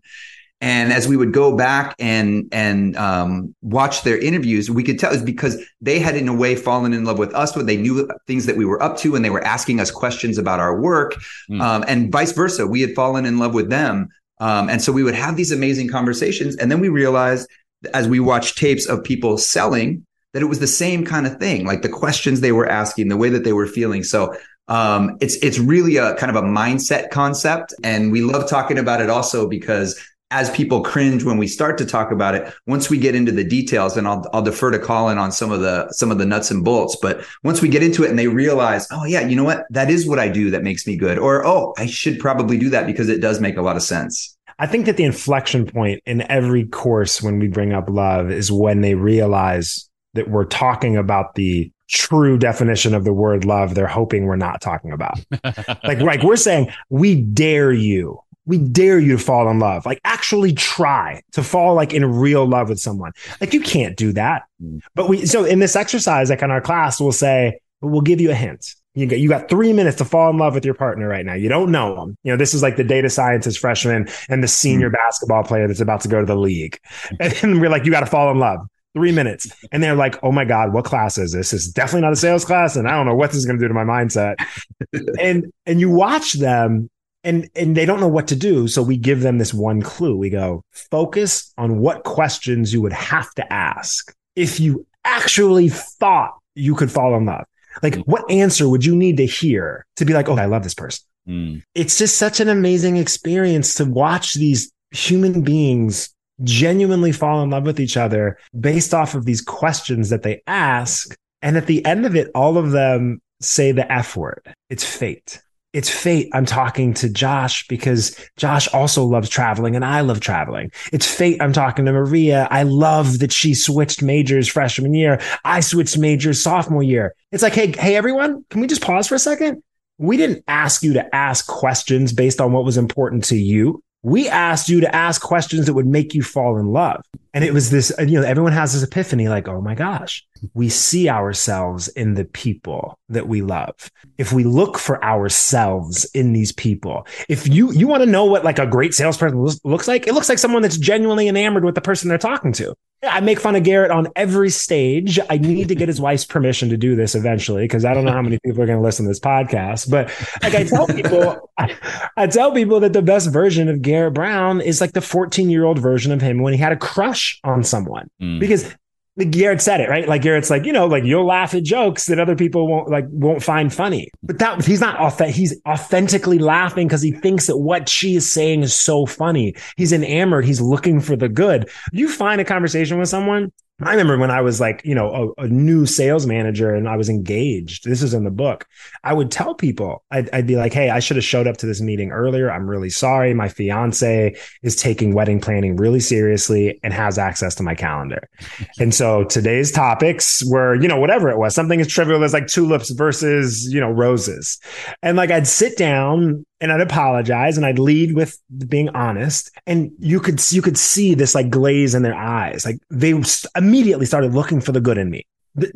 [0.61, 5.11] And as we would go back and and um, watch their interviews, we could tell
[5.11, 8.07] it's because they had in a way fallen in love with us, when they knew
[8.27, 11.15] things that we were up to, and they were asking us questions about our work,
[11.49, 11.59] mm.
[11.59, 12.67] um, and vice versa.
[12.67, 15.89] We had fallen in love with them, um, and so we would have these amazing
[15.89, 17.49] conversations, and then we realized
[17.95, 21.65] as we watched tapes of people selling that it was the same kind of thing,
[21.65, 24.03] like the questions they were asking, the way that they were feeling.
[24.03, 24.35] So
[24.67, 29.01] um, it's it's really a kind of a mindset concept, and we love talking about
[29.01, 29.99] it also because
[30.31, 33.43] as people cringe when we start to talk about it, once we get into the
[33.43, 36.49] details, and I'll I'll defer to Colin on some of the some of the nuts
[36.49, 39.43] and bolts, but once we get into it and they realize, oh yeah, you know
[39.43, 42.57] what, that is what I do that makes me good, or oh, I should probably
[42.57, 44.37] do that because it does make a lot of sense.
[44.57, 48.51] I think that the inflection point in every course when we bring up love is
[48.51, 53.85] when they realize that we're talking about the true definition of the word love they're
[53.85, 55.19] hoping we're not talking about.
[55.83, 58.19] like, like we're saying, we dare you.
[58.51, 59.85] We dare you to fall in love.
[59.85, 63.13] Like actually try to fall like in real love with someone.
[63.39, 64.43] Like you can't do that.
[64.61, 64.81] Mm.
[64.93, 68.29] But we so in this exercise, like in our class, we'll say, we'll give you
[68.31, 68.75] a hint.
[68.93, 71.33] You got you got three minutes to fall in love with your partner right now.
[71.33, 72.17] You don't know them.
[72.23, 74.93] You know this is like the data scientist freshman and the senior mm.
[74.93, 76.77] basketball player that's about to go to the league,
[77.21, 78.59] and we're like, you got to fall in love
[78.93, 79.49] three minutes.
[79.71, 81.53] And they're like, oh my God, what class is this?
[81.53, 82.75] It's definitely not a sales class.
[82.75, 84.35] And I don't know what this is going to do to my mindset.
[85.19, 86.89] and, and you watch them
[87.23, 88.67] and, and they don't know what to do.
[88.67, 90.15] So we give them this one clue.
[90.15, 96.33] We go, focus on what questions you would have to ask if you actually thought
[96.55, 97.45] you could fall in love.
[97.81, 100.73] Like, what answer would you need to hear to be like, oh, I love this
[100.73, 101.05] person?
[101.27, 101.63] Mm.
[101.75, 107.65] It's just such an amazing experience to watch these human beings genuinely fall in love
[107.65, 111.15] with each other based off of these questions that they ask.
[111.41, 114.53] And at the end of it, all of them say the F word.
[114.69, 115.41] It's fate.
[115.73, 116.29] It's fate.
[116.33, 120.71] I'm talking to Josh because Josh also loves traveling and I love traveling.
[120.91, 121.41] It's fate.
[121.41, 122.47] I'm talking to Maria.
[122.51, 125.21] I love that she switched majors freshman year.
[125.45, 127.15] I switched majors sophomore year.
[127.31, 129.63] It's like, hey, hey, everyone, can we just pause for a second?
[129.97, 134.27] We didn't ask you to ask questions based on what was important to you we
[134.27, 137.03] asked you to ask questions that would make you fall in love.
[137.33, 140.69] And it was this, you know, everyone has this epiphany like, oh my gosh, we
[140.69, 143.91] see ourselves in the people that we love.
[144.17, 148.43] If we look for ourselves in these people, if you, you want to know what
[148.43, 151.81] like a great salesperson looks like, it looks like someone that's genuinely enamored with the
[151.81, 152.75] person they're talking to.
[153.03, 155.19] I make fun of Garrett on every stage.
[155.29, 158.11] I need to get his wife's permission to do this eventually because I don't know
[158.11, 159.89] how many people are going to listen to this podcast.
[159.89, 160.11] But
[160.43, 161.75] like I tell people, I,
[162.15, 165.65] I, tell people that the best version of Garrett Brown is like the 14 year
[165.65, 168.39] old version of him when he had a crush on someone mm.
[168.39, 168.75] because
[169.17, 170.07] Garrett said it right.
[170.07, 173.05] Like Garrett's like you know like you'll laugh at jokes that other people won't like
[173.09, 174.09] won't find funny.
[174.23, 175.35] But that he's not authentic.
[175.35, 179.55] He's authentically laughing because he thinks that what she is saying is so funny.
[179.75, 180.45] He's enamored.
[180.45, 181.69] He's looking for the good.
[181.91, 183.51] You find a conversation with someone
[183.83, 186.97] I remember when I was like, you know, a, a, new sales manager and I
[186.97, 187.83] was engaged.
[187.83, 188.67] This is in the book.
[189.03, 191.65] I would tell people, I'd, I'd, be like, hey, I should have showed up to
[191.65, 192.51] this meeting earlier.
[192.51, 193.33] I'm really sorry.
[193.33, 198.29] My fiance is taking wedding planning really seriously and has access to my calendar.
[198.79, 202.47] and so today's topics were, you know, whatever it was, something as trivial as like
[202.47, 204.59] tulips versus, you know, roses.
[205.01, 209.51] And like I'd sit down and I'd apologize and I'd lead with being honest.
[209.65, 212.65] And you could you could see this like glaze in their eyes.
[212.65, 213.19] Like they
[213.55, 215.25] immediately started looking for the good in me.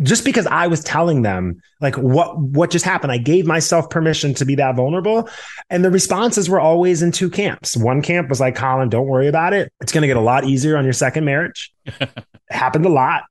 [0.02, 4.34] Just because I was telling them like what what just happened, I gave myself permission
[4.36, 5.28] to be that vulnerable,
[5.70, 7.76] and the responses were always in two camps.
[7.76, 9.74] One camp was like, "Colin, don't worry about it.
[9.82, 11.74] It's going to get a lot easier on your second marriage."
[12.50, 13.24] happened a lot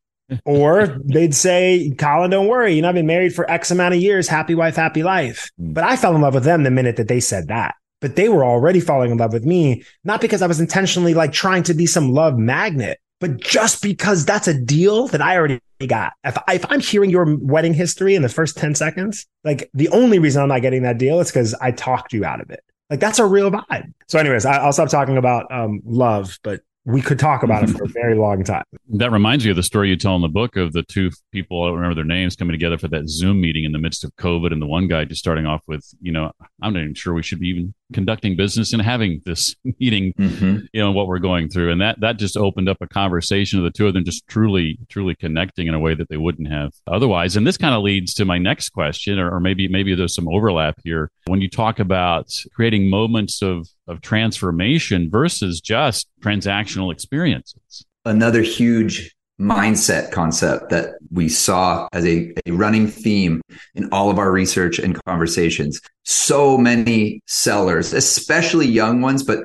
[0.45, 2.75] or they'd say, Colin, don't worry.
[2.75, 4.29] You know, I've been married for X amount of years.
[4.29, 5.51] Happy wife, happy life.
[5.59, 5.73] Hmm.
[5.73, 7.75] But I fell in love with them the minute that they said that.
[8.01, 11.33] but they were already falling in love with me, not because I was intentionally like
[11.33, 15.61] trying to be some love magnet, but just because that's a deal that I already
[15.87, 16.13] got.
[16.23, 20.19] If, if I'm hearing your wedding history in the first 10 seconds, like the only
[20.19, 22.61] reason I'm not getting that deal is because I talked you out of it.
[22.91, 23.93] Like that's a real vibe.
[24.09, 27.70] So, anyways, I, will stop talking about um, love, but we could talk about it
[27.77, 28.64] for a very long time.
[28.88, 31.62] That reminds me of the story you tell in the book of the two people,
[31.62, 34.14] I don't remember their names, coming together for that Zoom meeting in the midst of
[34.16, 34.53] COVID.
[34.53, 37.23] And the one guy just starting off with, you know, I'm not even sure we
[37.23, 40.59] should be even conducting business and having this meeting, mm-hmm.
[40.73, 41.70] you know, what we're going through.
[41.70, 44.79] And that, that just opened up a conversation of the two of them just truly,
[44.88, 47.37] truly connecting in a way that they wouldn't have otherwise.
[47.37, 50.29] And this kind of leads to my next question, or, or maybe, maybe there's some
[50.29, 51.11] overlap here.
[51.27, 57.85] When you talk about creating moments of, of transformation versus just transactional experiences.
[58.07, 63.40] Another huge mindset concept that we saw as a, a, running theme
[63.75, 65.81] in all of our research and conversations.
[66.05, 69.40] So many sellers, especially young ones, but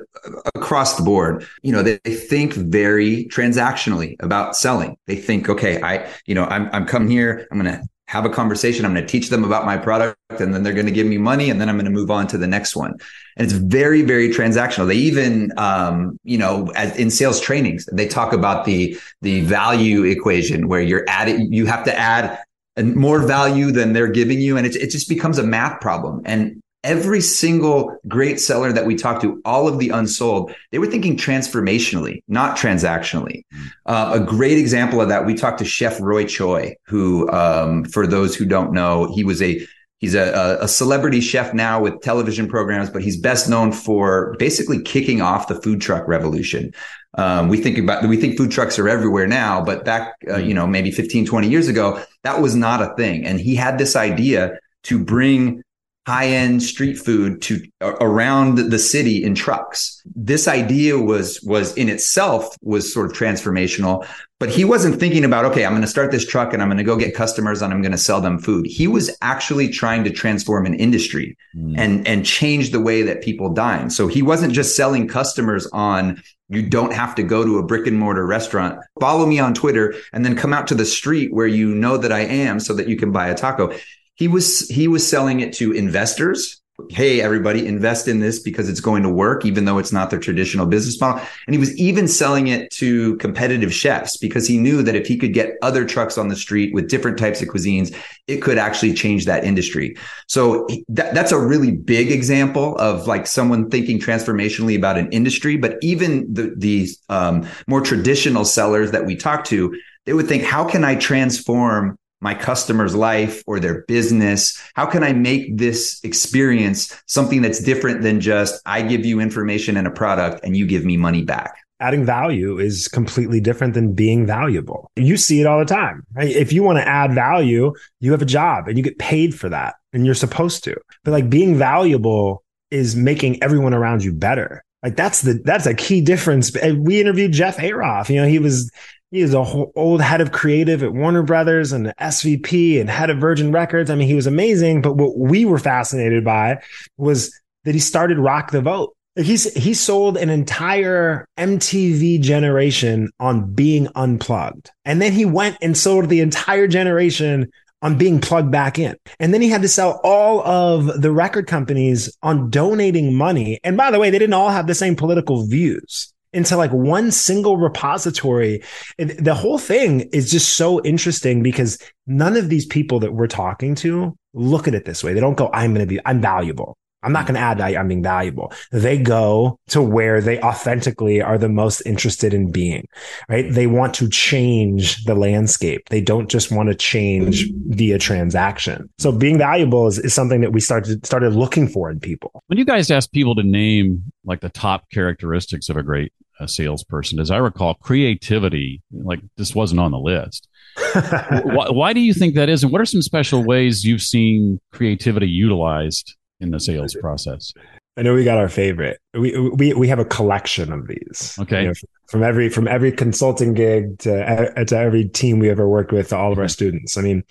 [0.55, 4.95] across the board, you know, they, they, think very transactionally about selling.
[5.07, 8.29] They think, okay, I, you know, I'm, I'm coming here, I'm going to have a
[8.29, 8.85] conversation.
[8.85, 11.19] I'm going to teach them about my product and then they're going to give me
[11.19, 12.93] money and then I'm going to move on to the next one.
[13.37, 14.87] And it's very, very transactional.
[14.87, 20.05] They even, um, you know, as in sales trainings, they talk about the, the value
[20.05, 22.39] equation where you're adding, you have to add
[22.83, 24.57] more value than they're giving you.
[24.57, 26.23] And it, it just becomes a math problem.
[26.25, 30.87] And every single great seller that we talked to, all of the unsold, they were
[30.87, 33.43] thinking transformationally, not transactionally.
[33.53, 33.67] Mm.
[33.85, 38.07] Uh, a great example of that, we talked to Chef Roy Choi, who, um, for
[38.07, 39.65] those who don't know, he was a
[39.99, 44.81] He's a, a celebrity chef now with television programs, but he's best known for basically
[44.81, 46.71] kicking off the food truck revolution.
[47.15, 50.47] Um, we think about we think food trucks are everywhere now, but back uh, mm.
[50.47, 53.25] you know maybe 15, 20 years ago, that was not a thing.
[53.25, 55.63] And he had this idea to bring
[56.09, 60.01] high end street food to around the city in trucks.
[60.15, 64.07] This idea was was in itself was sort of transformational,
[64.39, 66.79] but he wasn't thinking about okay, I'm going to start this truck and I'm going
[66.79, 68.65] to go get customers and I'm going to sell them food.
[68.65, 71.75] He was actually trying to transform an industry mm.
[71.77, 73.91] and and change the way that people dine.
[73.91, 77.85] So he wasn't just selling customers on you don't have to go to a brick
[77.85, 78.79] and mortar restaurant.
[78.99, 82.11] Follow me on Twitter and then come out to the street where you know that
[82.11, 83.71] I am so that you can buy a taco
[84.19, 86.61] he was he was selling it to investors.
[86.89, 90.19] Hey everybody invest in this because it's going to work even though it's not their
[90.19, 91.21] traditional business model.
[91.45, 95.17] And he was even selling it to competitive chefs because he knew that if he
[95.17, 97.95] could get other trucks on the street with different types of cuisines
[98.27, 99.97] it could actually change that industry.
[100.27, 105.57] So that, that's a really big example of like someone thinking transformationally about an industry.
[105.57, 110.43] But even the the um, more traditional sellers that we talk to they would think
[110.43, 114.61] how can i transform my customer's life or their business?
[114.73, 119.77] How can I make this experience something that's different than just I give you information
[119.77, 121.55] and a product and you give me money back?
[121.81, 124.91] Adding value is completely different than being valuable.
[124.97, 126.03] You see it all the time.
[126.13, 126.29] Right?
[126.29, 129.47] If you want to add value, you have a job and you get paid for
[129.47, 130.75] that and you're supposed to.
[131.05, 134.63] But like being valuable is making everyone around you better.
[134.83, 136.51] Like that's the that's a key difference.
[136.53, 138.09] We interviewed Jeff Ayeroff.
[138.09, 138.69] You know, he was
[139.11, 139.39] he was a
[139.75, 143.89] old head of creative at Warner Brothers and SVP and head of Virgin Records.
[143.89, 144.81] I mean, he was amazing.
[144.81, 146.61] But what we were fascinated by
[146.97, 148.95] was that he started Rock the Vote.
[149.15, 155.75] He's he sold an entire MTV generation on being unplugged, and then he went and
[155.75, 158.95] sold the entire generation on being plugged back in.
[159.19, 163.59] And then he had to sell all of the record companies on donating money.
[163.63, 167.11] And by the way, they didn't all have the same political views into like one
[167.11, 168.63] single repository.
[168.97, 173.27] And the whole thing is just so interesting because none of these people that we're
[173.27, 175.13] talking to look at it this way.
[175.13, 176.77] They don't go, I'm going to be, I'm valuable.
[177.03, 177.77] I'm not going to add value.
[177.77, 178.51] I'm being valuable.
[178.71, 182.87] They go to where they authentically are the most interested in being,
[183.29, 183.51] right?
[183.51, 185.87] They want to change the landscape.
[185.89, 188.89] They don't just want to change via transaction.
[188.97, 192.43] So being valuable is, is something that we started, started looking for in people.
[192.47, 196.47] When you guys ask people to name like the top characteristics of a great a
[196.47, 197.19] salesperson.
[197.19, 200.47] As I recall, creativity, like this wasn't on the list.
[200.93, 202.63] why, why, do you think that is?
[202.63, 207.53] And what are some special ways you've seen creativity utilized in the sales process?
[207.97, 208.99] I know we got our favorite.
[209.13, 211.35] We we we have a collection of these.
[211.37, 211.63] Okay.
[211.63, 211.73] You know,
[212.07, 216.17] from every from every consulting gig to to every team we ever worked with to
[216.17, 216.49] all of our mm-hmm.
[216.49, 216.97] students.
[216.97, 217.23] I mean,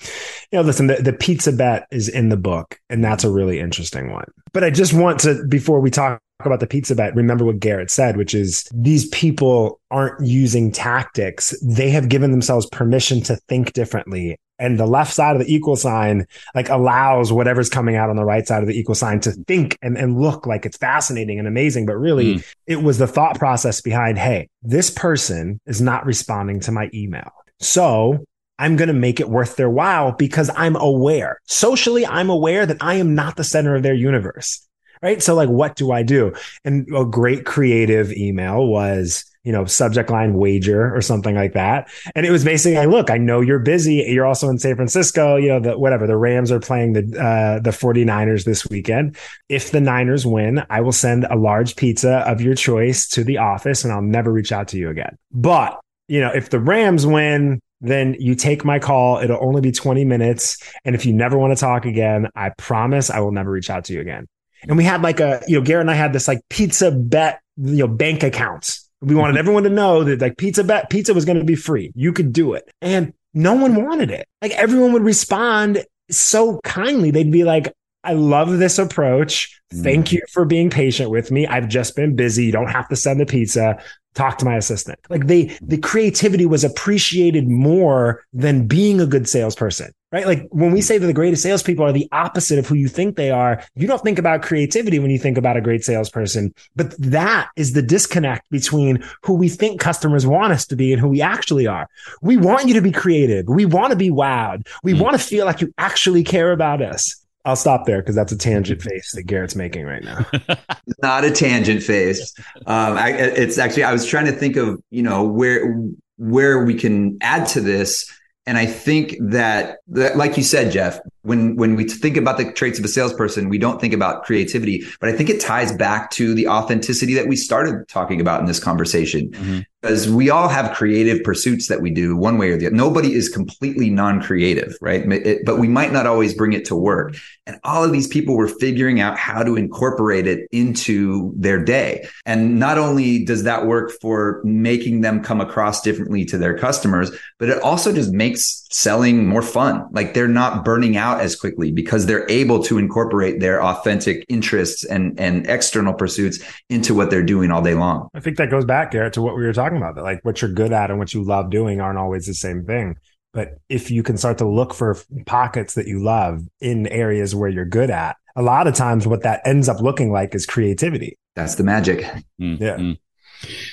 [0.52, 3.60] you know, listen, the, the pizza bet is in the book, and that's a really
[3.60, 4.30] interesting one.
[4.52, 7.90] But I just want to before we talk about the pizza bet, remember what Garrett
[7.90, 11.58] said, which is these people aren't using tactics.
[11.62, 15.76] They have given themselves permission to think differently and the left side of the equal
[15.76, 19.32] sign like allows whatever's coming out on the right side of the equal sign to
[19.32, 21.86] think and, and look like it's fascinating and amazing.
[21.86, 22.54] But really mm.
[22.66, 27.30] it was the thought process behind hey this person is not responding to my email.
[27.60, 28.24] So
[28.58, 31.38] I'm going to make it worth their while because I'm aware.
[31.46, 34.64] Socially I'm aware that I am not the center of their universe
[35.02, 35.22] right?
[35.22, 36.34] So like what do I do?
[36.64, 41.88] And a great creative email was you know, subject line wager or something like that.
[42.14, 44.04] And it was basically like, look, I know you're busy.
[44.06, 47.58] You're also in San Francisco, you know, the whatever, the Rams are playing the uh
[47.58, 49.16] the 49ers this weekend.
[49.48, 53.38] If the Niners win, I will send a large pizza of your choice to the
[53.38, 55.16] office and I'll never reach out to you again.
[55.32, 59.16] But, you know, if the Rams win, then you take my call.
[59.16, 60.58] It'll only be 20 minutes.
[60.84, 63.86] And if you never want to talk again, I promise I will never reach out
[63.86, 64.26] to you again.
[64.64, 67.40] And we had like a, you know, Garrett and I had this like pizza bet,
[67.56, 69.38] you know, bank accounts we wanted mm-hmm.
[69.38, 71.92] everyone to know that like pizza bet pizza was going to be free.
[71.94, 72.68] You could do it.
[72.80, 74.26] And no one wanted it.
[74.42, 77.10] Like everyone would respond so kindly.
[77.10, 77.72] They'd be like,
[78.04, 79.60] I love this approach.
[79.72, 80.16] Thank mm-hmm.
[80.16, 81.46] you for being patient with me.
[81.46, 82.46] I've just been busy.
[82.46, 83.82] You don't have to send the pizza.
[84.18, 84.98] Talk to my assistant.
[85.08, 90.26] Like they, the creativity was appreciated more than being a good salesperson right?
[90.26, 93.16] Like when we say that the greatest salespeople are the opposite of who you think
[93.16, 96.54] they are, you don't think about creativity when you think about a great salesperson.
[96.76, 101.00] But that is the disconnect between who we think customers want us to be and
[101.00, 101.88] who we actually are.
[102.22, 103.46] We want you to be creative.
[103.48, 104.66] We want to be wowed.
[104.82, 105.00] We mm.
[105.00, 107.24] want to feel like you actually care about us.
[107.48, 110.26] I'll stop there because that's a tangent face that Garrett's making right now.
[111.02, 112.34] Not a tangent face.
[112.66, 115.76] Um, I, it's actually I was trying to think of you know where
[116.16, 118.12] where we can add to this
[118.48, 122.50] and I think that, that, like you said, Jeff, when when we think about the
[122.52, 126.10] traits of a salesperson, we don't think about creativity, but I think it ties back
[126.12, 129.30] to the authenticity that we started talking about in this conversation.
[129.30, 132.74] Mm-hmm because we all have creative pursuits that we do one way or the other.
[132.74, 135.10] Nobody is completely non-creative, right?
[135.12, 137.14] It, but we might not always bring it to work.
[137.46, 142.08] And all of these people were figuring out how to incorporate it into their day.
[142.26, 147.12] And not only does that work for making them come across differently to their customers,
[147.38, 149.86] but it also just makes selling more fun.
[149.92, 154.84] Like they're not burning out as quickly because they're able to incorporate their authentic interests
[154.84, 156.38] and, and external pursuits
[156.68, 158.08] into what they're doing all day long.
[158.14, 159.94] I think that goes back, Garrett, to what we were talking about.
[159.94, 162.64] That like what you're good at and what you love doing aren't always the same
[162.64, 162.96] thing.
[163.32, 164.96] But if you can start to look for
[165.26, 169.22] pockets that you love in areas where you're good at, a lot of times what
[169.22, 171.18] that ends up looking like is creativity.
[171.36, 172.00] That's the magic.
[172.40, 172.62] Mm-hmm.
[172.62, 172.94] Yeah.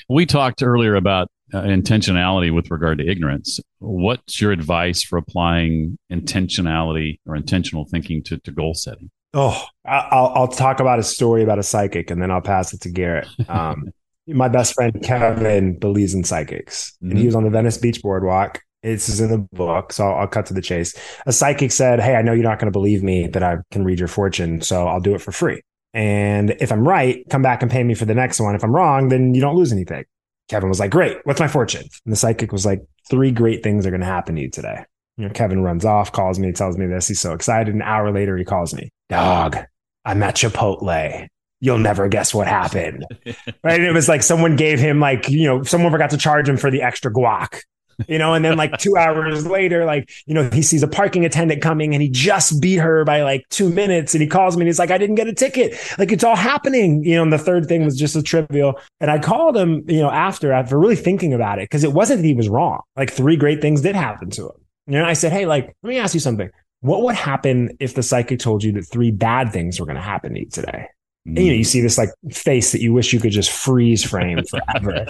[0.10, 3.60] We talked earlier about uh, intentionality with regard to ignorance.
[3.80, 9.10] What's your advice for applying intentionality or intentional thinking to, to goal setting?
[9.34, 12.82] Oh, I'll, I'll talk about a story about a psychic and then I'll pass it
[12.82, 13.28] to Garrett.
[13.50, 13.86] Um,
[14.28, 17.10] my best friend Kevin believes in psychics, mm-hmm.
[17.10, 17.28] and he mm-hmm.
[17.28, 18.62] was on the Venice Beach Boardwalk.
[18.82, 20.96] This is in the book, so I'll, I'll cut to the chase.
[21.26, 23.84] A psychic said, "Hey, I know you're not going to believe me that I can
[23.84, 25.62] read your fortune, so I'll do it for free.
[25.94, 28.54] And if I'm right, come back and pay me for the next one.
[28.54, 30.06] If I'm wrong, then you don't lose anything."
[30.50, 33.86] Kevin was like, "Great, what's my fortune?" And the psychic was like, three great things
[33.86, 34.86] are going to happen to you today."
[35.18, 37.08] You know, Kevin runs off, calls me, tells me this.
[37.08, 37.74] He's so excited.
[37.74, 39.58] An hour later, he calls me, "Dog,
[40.04, 41.28] I'm at Chipotle."
[41.62, 43.06] you'll never guess what happened.
[43.26, 43.80] right.
[43.80, 46.58] And it was like someone gave him like, you know, someone forgot to charge him
[46.58, 47.62] for the extra guac.
[48.08, 51.26] You know, and then like two hours later, like, you know, he sees a parking
[51.26, 54.14] attendant coming and he just beat her by like two minutes.
[54.14, 55.78] And he calls me and he's like, I didn't get a ticket.
[55.98, 57.04] Like it's all happening.
[57.04, 58.80] You know, and the third thing was just a trivial.
[59.00, 62.22] And I called him, you know, after after really thinking about it, because it wasn't
[62.22, 62.82] that he was wrong.
[62.96, 64.66] Like three great things did happen to him.
[64.88, 66.50] You know, I said, Hey, like, let me ask you something.
[66.82, 70.02] What would happen if the psychic told you that three bad things were going to
[70.02, 70.88] happen to you today?
[71.26, 71.66] And, you know, you mm.
[71.66, 75.08] see this like face that you wish you could just freeze frame forever.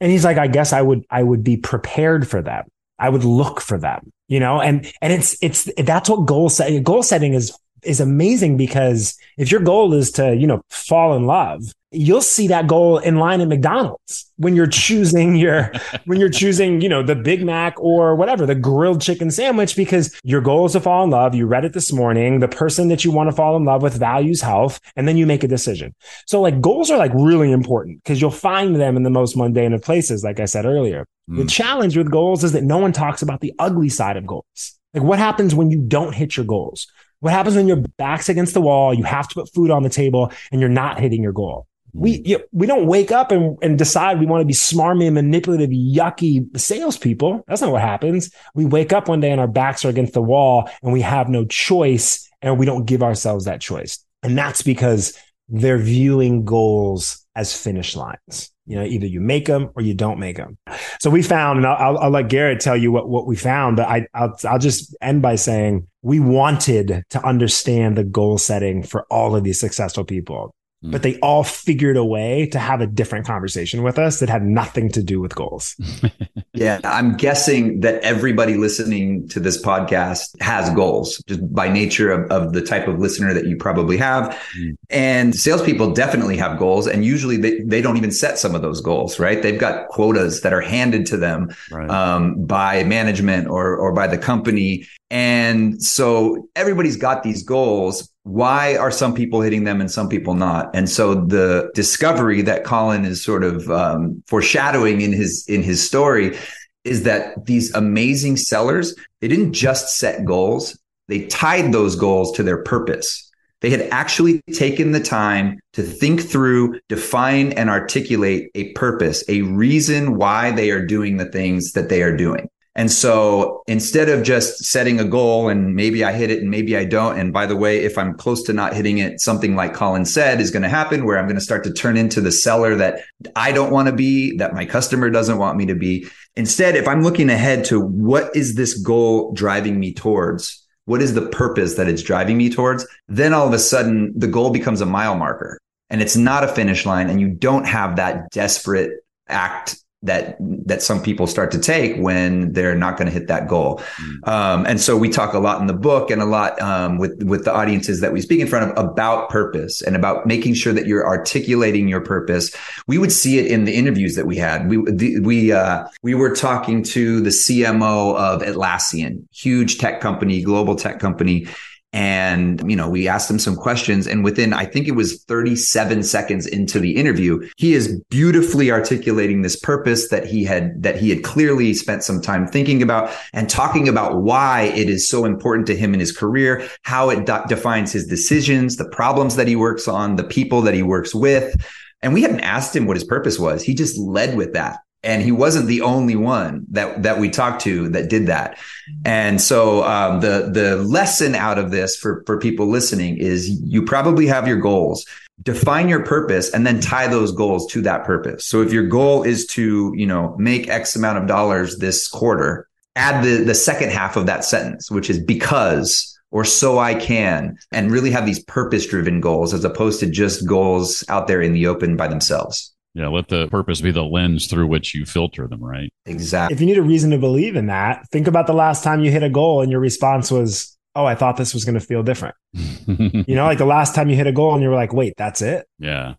[0.00, 2.64] And he's like, I guess I would, I would be prepared for them.
[2.98, 6.82] I would look for them, you know, and, and it's, it's, that's what goal setting,
[6.82, 11.26] goal setting is, is amazing because if your goal is to, you know, fall in
[11.26, 11.62] love,
[11.94, 15.72] you'll see that goal in line at McDonald's when you're choosing your
[16.04, 20.18] when you're choosing, you know, the Big Mac or whatever, the grilled chicken sandwich because
[20.24, 21.34] your goal is to fall in love.
[21.34, 22.40] You read it this morning.
[22.40, 25.26] The person that you want to fall in love with values health, and then you
[25.26, 25.94] make a decision.
[26.26, 29.72] So like goals are like really important because you'll find them in the most mundane
[29.72, 31.06] of places, like I said earlier.
[31.30, 31.38] Mm.
[31.38, 34.78] The challenge with goals is that no one talks about the ugly side of goals.
[34.92, 36.86] Like what happens when you don't hit your goals?
[37.24, 39.88] What happens when your back's against the wall, you have to put food on the
[39.88, 41.66] table and you're not hitting your goal?
[41.94, 42.26] we hmm.
[42.26, 46.44] you we don't wake up and, and decide we want to be smarmy, manipulative, yucky
[46.58, 47.42] salespeople.
[47.48, 48.30] That's not what happens.
[48.54, 51.30] We wake up one day and our backs are against the wall and we have
[51.30, 54.04] no choice and we don't give ourselves that choice.
[54.22, 55.18] And that's because
[55.48, 58.50] they're viewing goals as finish lines.
[58.66, 60.56] You know, either you make them or you don't make them.
[60.98, 63.86] So we found, and I'll, I'll let Garrett tell you what, what we found, but
[63.86, 69.04] I, I'll, I'll just end by saying we wanted to understand the goal setting for
[69.10, 70.54] all of these successful people
[70.90, 74.44] but they all figured a way to have a different conversation with us that had
[74.44, 75.76] nothing to do with goals.
[76.52, 82.30] yeah, I'm guessing that everybody listening to this podcast has goals just by nature of,
[82.30, 84.38] of the type of listener that you probably have.
[84.58, 84.76] Mm.
[84.90, 86.86] And salespeople definitely have goals.
[86.86, 89.42] And usually they, they don't even set some of those goals, right?
[89.42, 91.88] They've got quotas that are handed to them right.
[91.88, 94.86] um, by management or, or by the company.
[95.10, 100.34] And so everybody's got these goals, why are some people hitting them and some people
[100.34, 100.74] not?
[100.74, 105.86] And so the discovery that colin is sort of um, foreshadowing in his in his
[105.86, 106.36] story
[106.84, 110.78] is that these amazing sellers they didn't just set goals.
[111.08, 113.30] They tied those goals to their purpose.
[113.60, 119.42] They had actually taken the time to think through define and articulate a purpose a
[119.42, 124.24] reason why they are doing the things that they are doing and so instead of
[124.24, 127.18] just setting a goal and maybe I hit it and maybe I don't.
[127.18, 130.40] And by the way, if I'm close to not hitting it, something like Colin said
[130.40, 133.02] is going to happen where I'm going to start to turn into the seller that
[133.36, 136.08] I don't want to be, that my customer doesn't want me to be.
[136.34, 140.60] Instead, if I'm looking ahead to what is this goal driving me towards?
[140.86, 142.86] What is the purpose that it's driving me towards?
[143.06, 145.60] Then all of a sudden the goal becomes a mile marker
[145.90, 148.90] and it's not a finish line and you don't have that desperate
[149.28, 153.48] act that that some people start to take when they're not going to hit that
[153.48, 153.78] goal.
[153.78, 154.28] Mm.
[154.28, 157.22] Um, and so we talk a lot in the book and a lot um, with
[157.22, 160.72] with the audiences that we speak in front of about purpose and about making sure
[160.72, 162.54] that you're articulating your purpose.
[162.86, 164.68] We would see it in the interviews that we had.
[164.68, 170.42] We the, we uh, we were talking to the CMO of Atlassian, huge tech company,
[170.42, 171.46] global tech company,
[171.94, 176.02] and, you know, we asked him some questions and within, I think it was 37
[176.02, 181.08] seconds into the interview, he is beautifully articulating this purpose that he had, that he
[181.08, 185.68] had clearly spent some time thinking about and talking about why it is so important
[185.68, 189.54] to him in his career, how it de- defines his decisions, the problems that he
[189.54, 191.54] works on, the people that he works with.
[192.02, 193.62] And we hadn't asked him what his purpose was.
[193.62, 197.62] He just led with that and he wasn't the only one that that we talked
[197.62, 198.58] to that did that.
[199.04, 203.82] And so um, the the lesson out of this for for people listening is you
[203.82, 205.06] probably have your goals.
[205.42, 208.46] Define your purpose and then tie those goals to that purpose.
[208.46, 212.68] So if your goal is to you know make X amount of dollars this quarter,
[212.96, 217.56] add the the second half of that sentence, which is because or so I can,
[217.70, 221.52] and really have these purpose driven goals as opposed to just goals out there in
[221.52, 222.73] the open by themselves.
[222.94, 225.92] Yeah, let the purpose be the lens through which you filter them, right?
[226.06, 226.54] Exactly.
[226.54, 229.10] If you need a reason to believe in that, think about the last time you
[229.10, 232.04] hit a goal and your response was, Oh, I thought this was going to feel
[232.04, 232.36] different.
[232.52, 235.14] you know, like the last time you hit a goal and you were like, Wait,
[235.16, 235.66] that's it.
[235.80, 236.14] Yeah.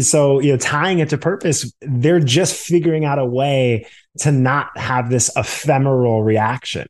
[0.00, 3.86] So, you know, tying it to purpose, they're just figuring out a way
[4.18, 6.86] to not have this ephemeral reaction,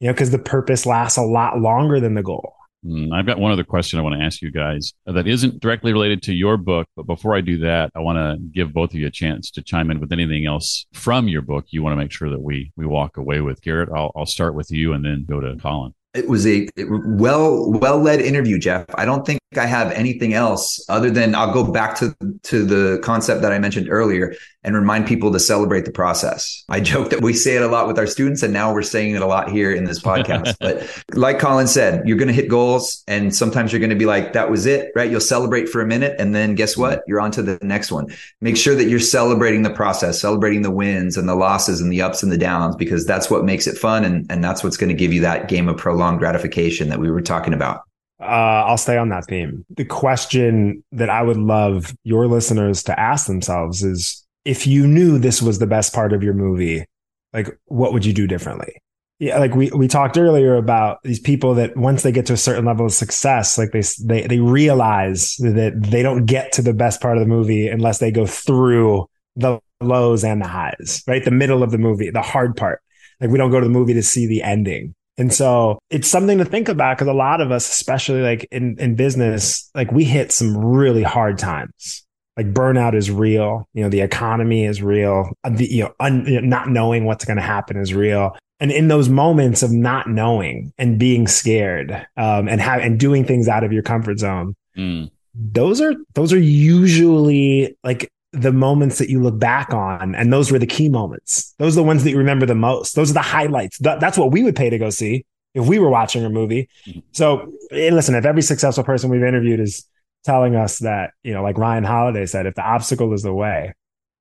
[0.00, 2.54] you know, because the purpose lasts a lot longer than the goal.
[2.86, 5.92] Mm, I've got one other question I want to ask you guys that isn't directly
[5.92, 6.86] related to your book.
[6.94, 9.62] But before I do that, I want to give both of you a chance to
[9.62, 12.72] chime in with anything else from your book you want to make sure that we
[12.76, 13.60] we walk away with.
[13.62, 15.94] Garrett, I'll, I'll start with you and then go to Colin.
[16.14, 18.86] It was a well well led interview, Jeff.
[18.94, 23.00] I don't think I have anything else other than I'll go back to to the
[23.02, 24.34] concept that I mentioned earlier
[24.66, 26.64] and remind people to celebrate the process.
[26.68, 29.14] I joke that we say it a lot with our students and now we're saying
[29.14, 30.56] it a lot here in this podcast.
[30.60, 34.06] but like Colin said, you're going to hit goals and sometimes you're going to be
[34.06, 35.08] like that was it, right?
[35.08, 37.04] You'll celebrate for a minute and then guess what?
[37.06, 38.08] You're on to the next one.
[38.40, 42.02] Make sure that you're celebrating the process, celebrating the wins and the losses and the
[42.02, 44.88] ups and the downs because that's what makes it fun and and that's what's going
[44.88, 47.85] to give you that game of prolonged gratification that we were talking about.
[48.20, 49.64] Uh, I'll stay on that theme.
[49.70, 55.18] The question that I would love your listeners to ask themselves is if you knew
[55.18, 56.86] this was the best part of your movie,
[57.32, 58.80] like what would you do differently?
[59.18, 62.38] Yeah, like we, we talked earlier about these people that once they get to a
[62.38, 66.74] certain level of success, like they, they, they realize that they don't get to the
[66.74, 71.24] best part of the movie unless they go through the lows and the highs, right?
[71.24, 72.80] The middle of the movie, the hard part.
[73.20, 74.94] Like we don't go to the movie to see the ending.
[75.18, 78.76] And so it's something to think about because a lot of us, especially like in,
[78.78, 82.04] in business, like we hit some really hard times.
[82.36, 83.66] Like burnout is real.
[83.72, 85.30] You know, the economy is real.
[85.48, 88.36] The, you know, un, you know, not knowing what's going to happen is real.
[88.60, 93.24] And in those moments of not knowing and being scared, um, and have, and doing
[93.24, 95.10] things out of your comfort zone, mm.
[95.34, 100.50] those are, those are usually like the moments that you look back on and those
[100.50, 103.14] were the key moments those are the ones that you remember the most those are
[103.14, 105.24] the highlights Th- that's what we would pay to go see
[105.54, 106.68] if we were watching a movie
[107.12, 109.86] so listen if every successful person we've interviewed is
[110.26, 113.72] telling us that, you know, like Ryan Holiday said, if the obstacle is the way,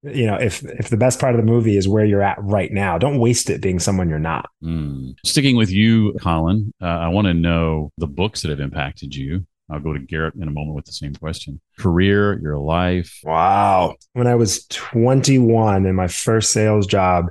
[0.03, 2.71] you know, if if the best part of the movie is where you're at right
[2.71, 4.47] now, don't waste it being someone you're not.
[4.63, 5.15] Mm.
[5.25, 9.47] Sticking with you, Colin, uh, I want to know the books that have impacted you.
[9.69, 11.59] I'll go to Garrett in a moment with the same question.
[11.79, 13.19] Career, your life.
[13.23, 13.95] Wow.
[14.13, 17.27] When I was 21 in my first sales job,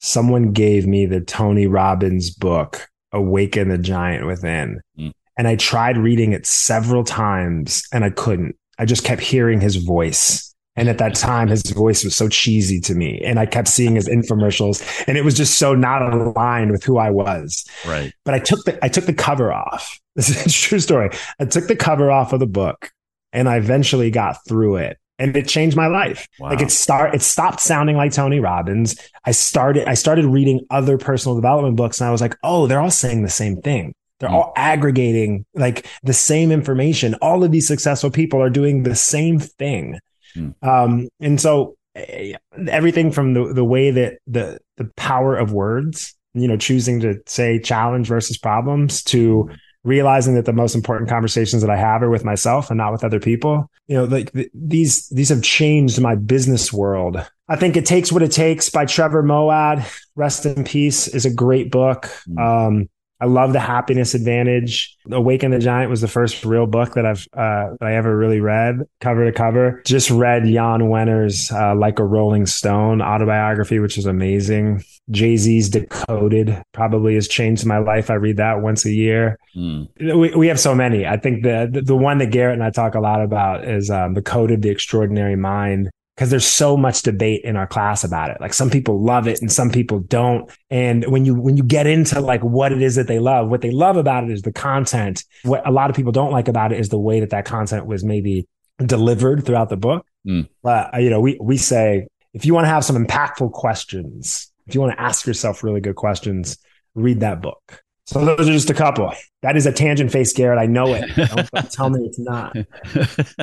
[0.00, 4.80] someone gave me the Tony Robbins book, Awaken the Giant Within.
[4.98, 5.12] Mm.
[5.38, 8.56] And I tried reading it several times and I couldn't.
[8.78, 10.47] I just kept hearing his voice
[10.78, 13.20] and at that time, his voice was so cheesy to me.
[13.24, 16.98] And I kept seeing his infomercials and it was just so not aligned with who
[16.98, 17.66] I was.
[17.84, 18.12] Right.
[18.24, 19.98] But I took the, I took the cover off.
[20.18, 21.10] This is a true story.
[21.38, 22.90] I took the cover off of the book
[23.32, 26.26] and I eventually got through it and it changed my life.
[26.40, 26.48] Wow.
[26.48, 28.96] Like it start, it stopped sounding like Tony Robbins.
[29.24, 32.80] I started, I started reading other personal development books and I was like, oh, they're
[32.80, 33.94] all saying the same thing.
[34.18, 34.34] They're mm.
[34.34, 37.14] all aggregating like the same information.
[37.22, 40.00] All of these successful people are doing the same thing.
[40.38, 40.54] Mm.
[40.66, 42.34] Um, and so eh,
[42.68, 47.20] everything from the, the way that the, the power of words, you know, choosing to
[47.26, 49.50] say challenge versus problems to
[49.84, 53.04] realizing that the most important conversations that I have are with myself and not with
[53.04, 53.70] other people.
[53.86, 57.16] You know, like th- these, these have changed my business world.
[57.48, 59.86] I think it takes what it takes by Trevor Moawad.
[60.14, 62.10] Rest in peace is a great book.
[62.28, 62.38] Mm.
[62.38, 62.88] Um,
[63.20, 64.96] I love the happiness advantage.
[65.10, 68.40] Awaken the Giant was the first real book that I've uh, that I ever really
[68.40, 69.82] read cover to cover.
[69.84, 74.84] Just read Jan Wenner's uh, Like a Rolling Stone autobiography, which is amazing.
[75.10, 78.10] Jay Z's Decoded probably has changed my life.
[78.10, 79.38] I read that once a year.
[79.56, 79.88] Mm.
[79.98, 81.06] We, we have so many.
[81.06, 83.90] I think the, the, the one that Garrett and I talk a lot about is
[83.90, 88.30] um, The Code the Extraordinary Mind because there's so much debate in our class about
[88.30, 88.40] it.
[88.40, 90.50] Like some people love it and some people don't.
[90.68, 93.60] And when you when you get into like what it is that they love, what
[93.60, 95.22] they love about it is the content.
[95.44, 97.86] What a lot of people don't like about it is the way that that content
[97.86, 98.48] was maybe
[98.84, 100.04] delivered throughout the book.
[100.26, 100.48] Mm.
[100.60, 104.50] But uh, you know, we we say if you want to have some impactful questions,
[104.66, 106.58] if you want to ask yourself really good questions,
[106.96, 107.84] read that book.
[108.08, 109.12] So those are just a couple.
[109.42, 110.58] That is a tangent face, Garrett.
[110.58, 111.14] I know it.
[111.52, 112.56] Don't tell me it's not.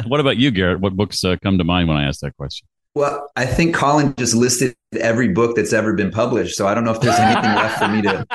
[0.07, 0.79] what about you, Garrett?
[0.79, 2.67] What books uh, come to mind when I ask that question?
[2.95, 6.57] Well, I think Colin just listed every book that's ever been published.
[6.57, 8.25] So I don't know if there's anything left for me to.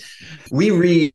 [0.50, 1.12] we read,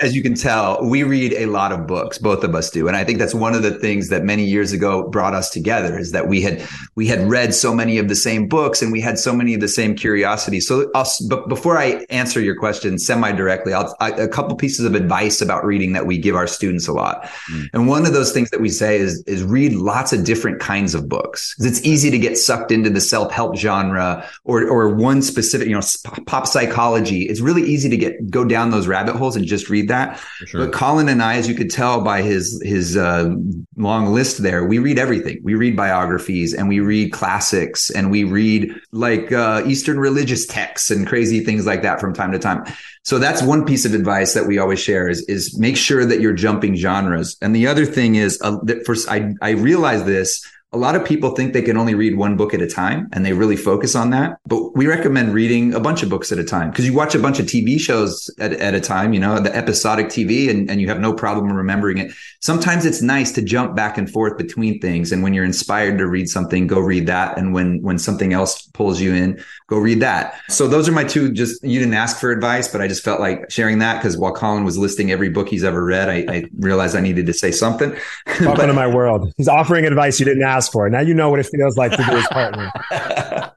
[0.00, 2.18] as you can tell, we read a lot of books.
[2.18, 4.72] Both of us do, and I think that's one of the things that many years
[4.72, 8.14] ago brought us together is that we had we had read so many of the
[8.14, 10.66] same books and we had so many of the same curiosities.
[10.66, 14.84] So, I'll, but before I answer your question semi directly, I'll I, a couple pieces
[14.84, 17.24] of advice about reading that we give our students a lot.
[17.52, 17.68] Mm.
[17.72, 20.94] And one of those things that we say is is read lots of different kinds
[20.94, 21.54] of books.
[21.58, 25.82] It's easy to get sucked into the self-help genre or or one specific, you know,
[26.26, 27.22] pop psychology.
[27.22, 30.20] It's really easy to get go down those rabbit holes and just read that.
[30.46, 30.66] Sure.
[30.66, 33.34] But Colin and I, as you could tell by his his uh,
[33.76, 35.40] long list there, we read everything.
[35.42, 40.90] We read biographies and we read classics and we read like uh, Eastern religious texts
[40.90, 42.64] and crazy things like that from time to time.
[43.04, 46.20] So that's one piece of advice that we always share is, is make sure that
[46.20, 47.36] you're jumping genres.
[47.42, 51.04] And the other thing is, uh, that first, I, I realize this a lot of
[51.04, 53.94] people think they can only read one book at a time and they really focus
[53.94, 54.38] on that.
[54.46, 57.18] But we recommend reading a bunch of books at a time because you watch a
[57.18, 60.80] bunch of TV shows at, at a time, you know, the episodic TV and, and
[60.80, 62.12] you have no problem remembering it.
[62.40, 65.12] Sometimes it's nice to jump back and forth between things.
[65.12, 67.36] And when you're inspired to read something, go read that.
[67.36, 70.40] And when, when something else pulls you in, go read that.
[70.48, 73.20] So those are my two, just, you didn't ask for advice, but I just felt
[73.20, 76.44] like sharing that because while Colin was listing every book he's ever read, I, I
[76.58, 77.90] realized I needed to say something.
[78.26, 79.32] Welcome but, to my world.
[79.36, 80.88] He's offering advice you didn't ask asked for.
[80.88, 82.72] Now you know what it feels like to be his partner.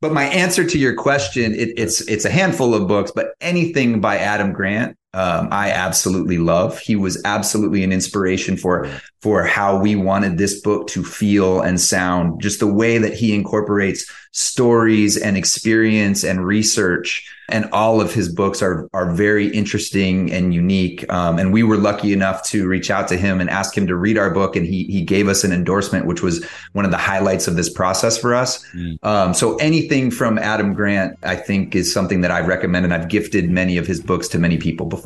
[0.00, 4.00] but my answer to your question, it, it's it's a handful of books, but anything
[4.00, 6.78] by Adam Grant, um, I absolutely love.
[6.78, 8.86] He was absolutely an inspiration for
[9.22, 12.42] for how we wanted this book to feel and sound.
[12.42, 18.28] Just the way that he incorporates stories and experience and research and all of his
[18.28, 21.10] books are are very interesting and unique.
[21.12, 23.94] Um, and we were lucky enough to reach out to him and ask him to
[23.94, 26.96] read our book, and he he gave us an endorsement, which was one of the
[26.96, 28.66] highlights of this process for us.
[28.74, 29.04] Mm.
[29.04, 33.08] Um, so anything from Adam Grant, I think, is something that I recommend, and I've
[33.08, 35.05] gifted many of his books to many people before.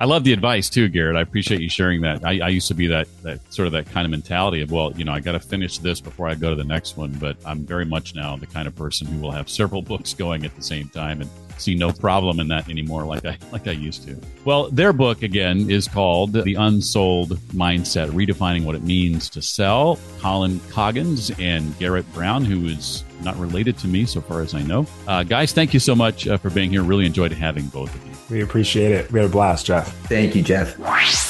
[0.00, 1.16] I love the advice too, Garrett.
[1.16, 2.24] I appreciate you sharing that.
[2.24, 4.92] I, I used to be that that sort of that kind of mentality of, well,
[4.96, 7.12] you know, I got to finish this before I go to the next one.
[7.12, 10.44] But I'm very much now the kind of person who will have several books going
[10.44, 13.72] at the same time and see no problem in that anymore, like I like I
[13.72, 14.16] used to.
[14.44, 19.98] Well, their book again is called The Unsold Mindset: Redefining What It Means to Sell.
[20.20, 24.62] Colin Coggins and Garrett Brown, who is not related to me so far as I
[24.62, 24.86] know.
[25.08, 26.84] Uh, guys, thank you so much uh, for being here.
[26.84, 28.07] Really enjoyed having both of you.
[28.30, 29.10] We appreciate it.
[29.10, 29.92] We had a blast, Jeff.
[30.06, 30.76] Thank you, Jeff.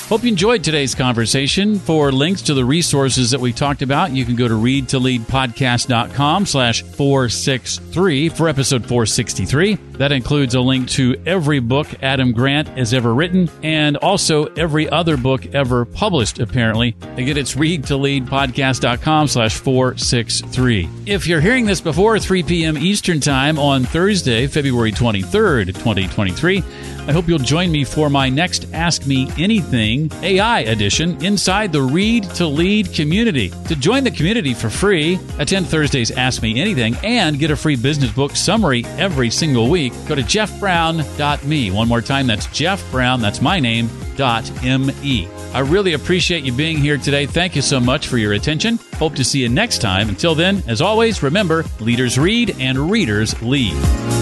[0.08, 1.78] Hope you enjoyed today's conversation.
[1.78, 6.82] For links to the resources that we talked about, you can go to readtoleadpodcast.com slash
[6.82, 9.78] 463 for episode 463.
[9.98, 14.88] That includes a link to every book Adam Grant has ever written and also every
[14.88, 16.96] other book ever published, apparently.
[17.16, 20.88] Again, it's readtoleadpodcast.com slash 463.
[21.06, 22.78] If you're hearing this before 3 p.m.
[22.78, 26.62] Eastern Time on Thursday, February 23rd, 2023,
[27.08, 31.80] I hope you'll join me for my next Ask Me Anything AI edition inside the
[31.80, 33.48] Read to Lead community.
[33.68, 37.76] To join the community for free, attend Thursday's Ask Me Anything and get a free
[37.76, 40.08] business book summary every single week.
[40.08, 41.70] Go to jeffbrown.me.
[41.70, 45.28] One more time, that's Jeff Brown, that's my name, dot M-E.
[45.54, 47.26] I really appreciate you being here today.
[47.26, 48.78] Thank you so much for your attention.
[48.94, 50.08] Hope to see you next time.
[50.08, 54.17] Until then, as always, remember leaders read and readers lead.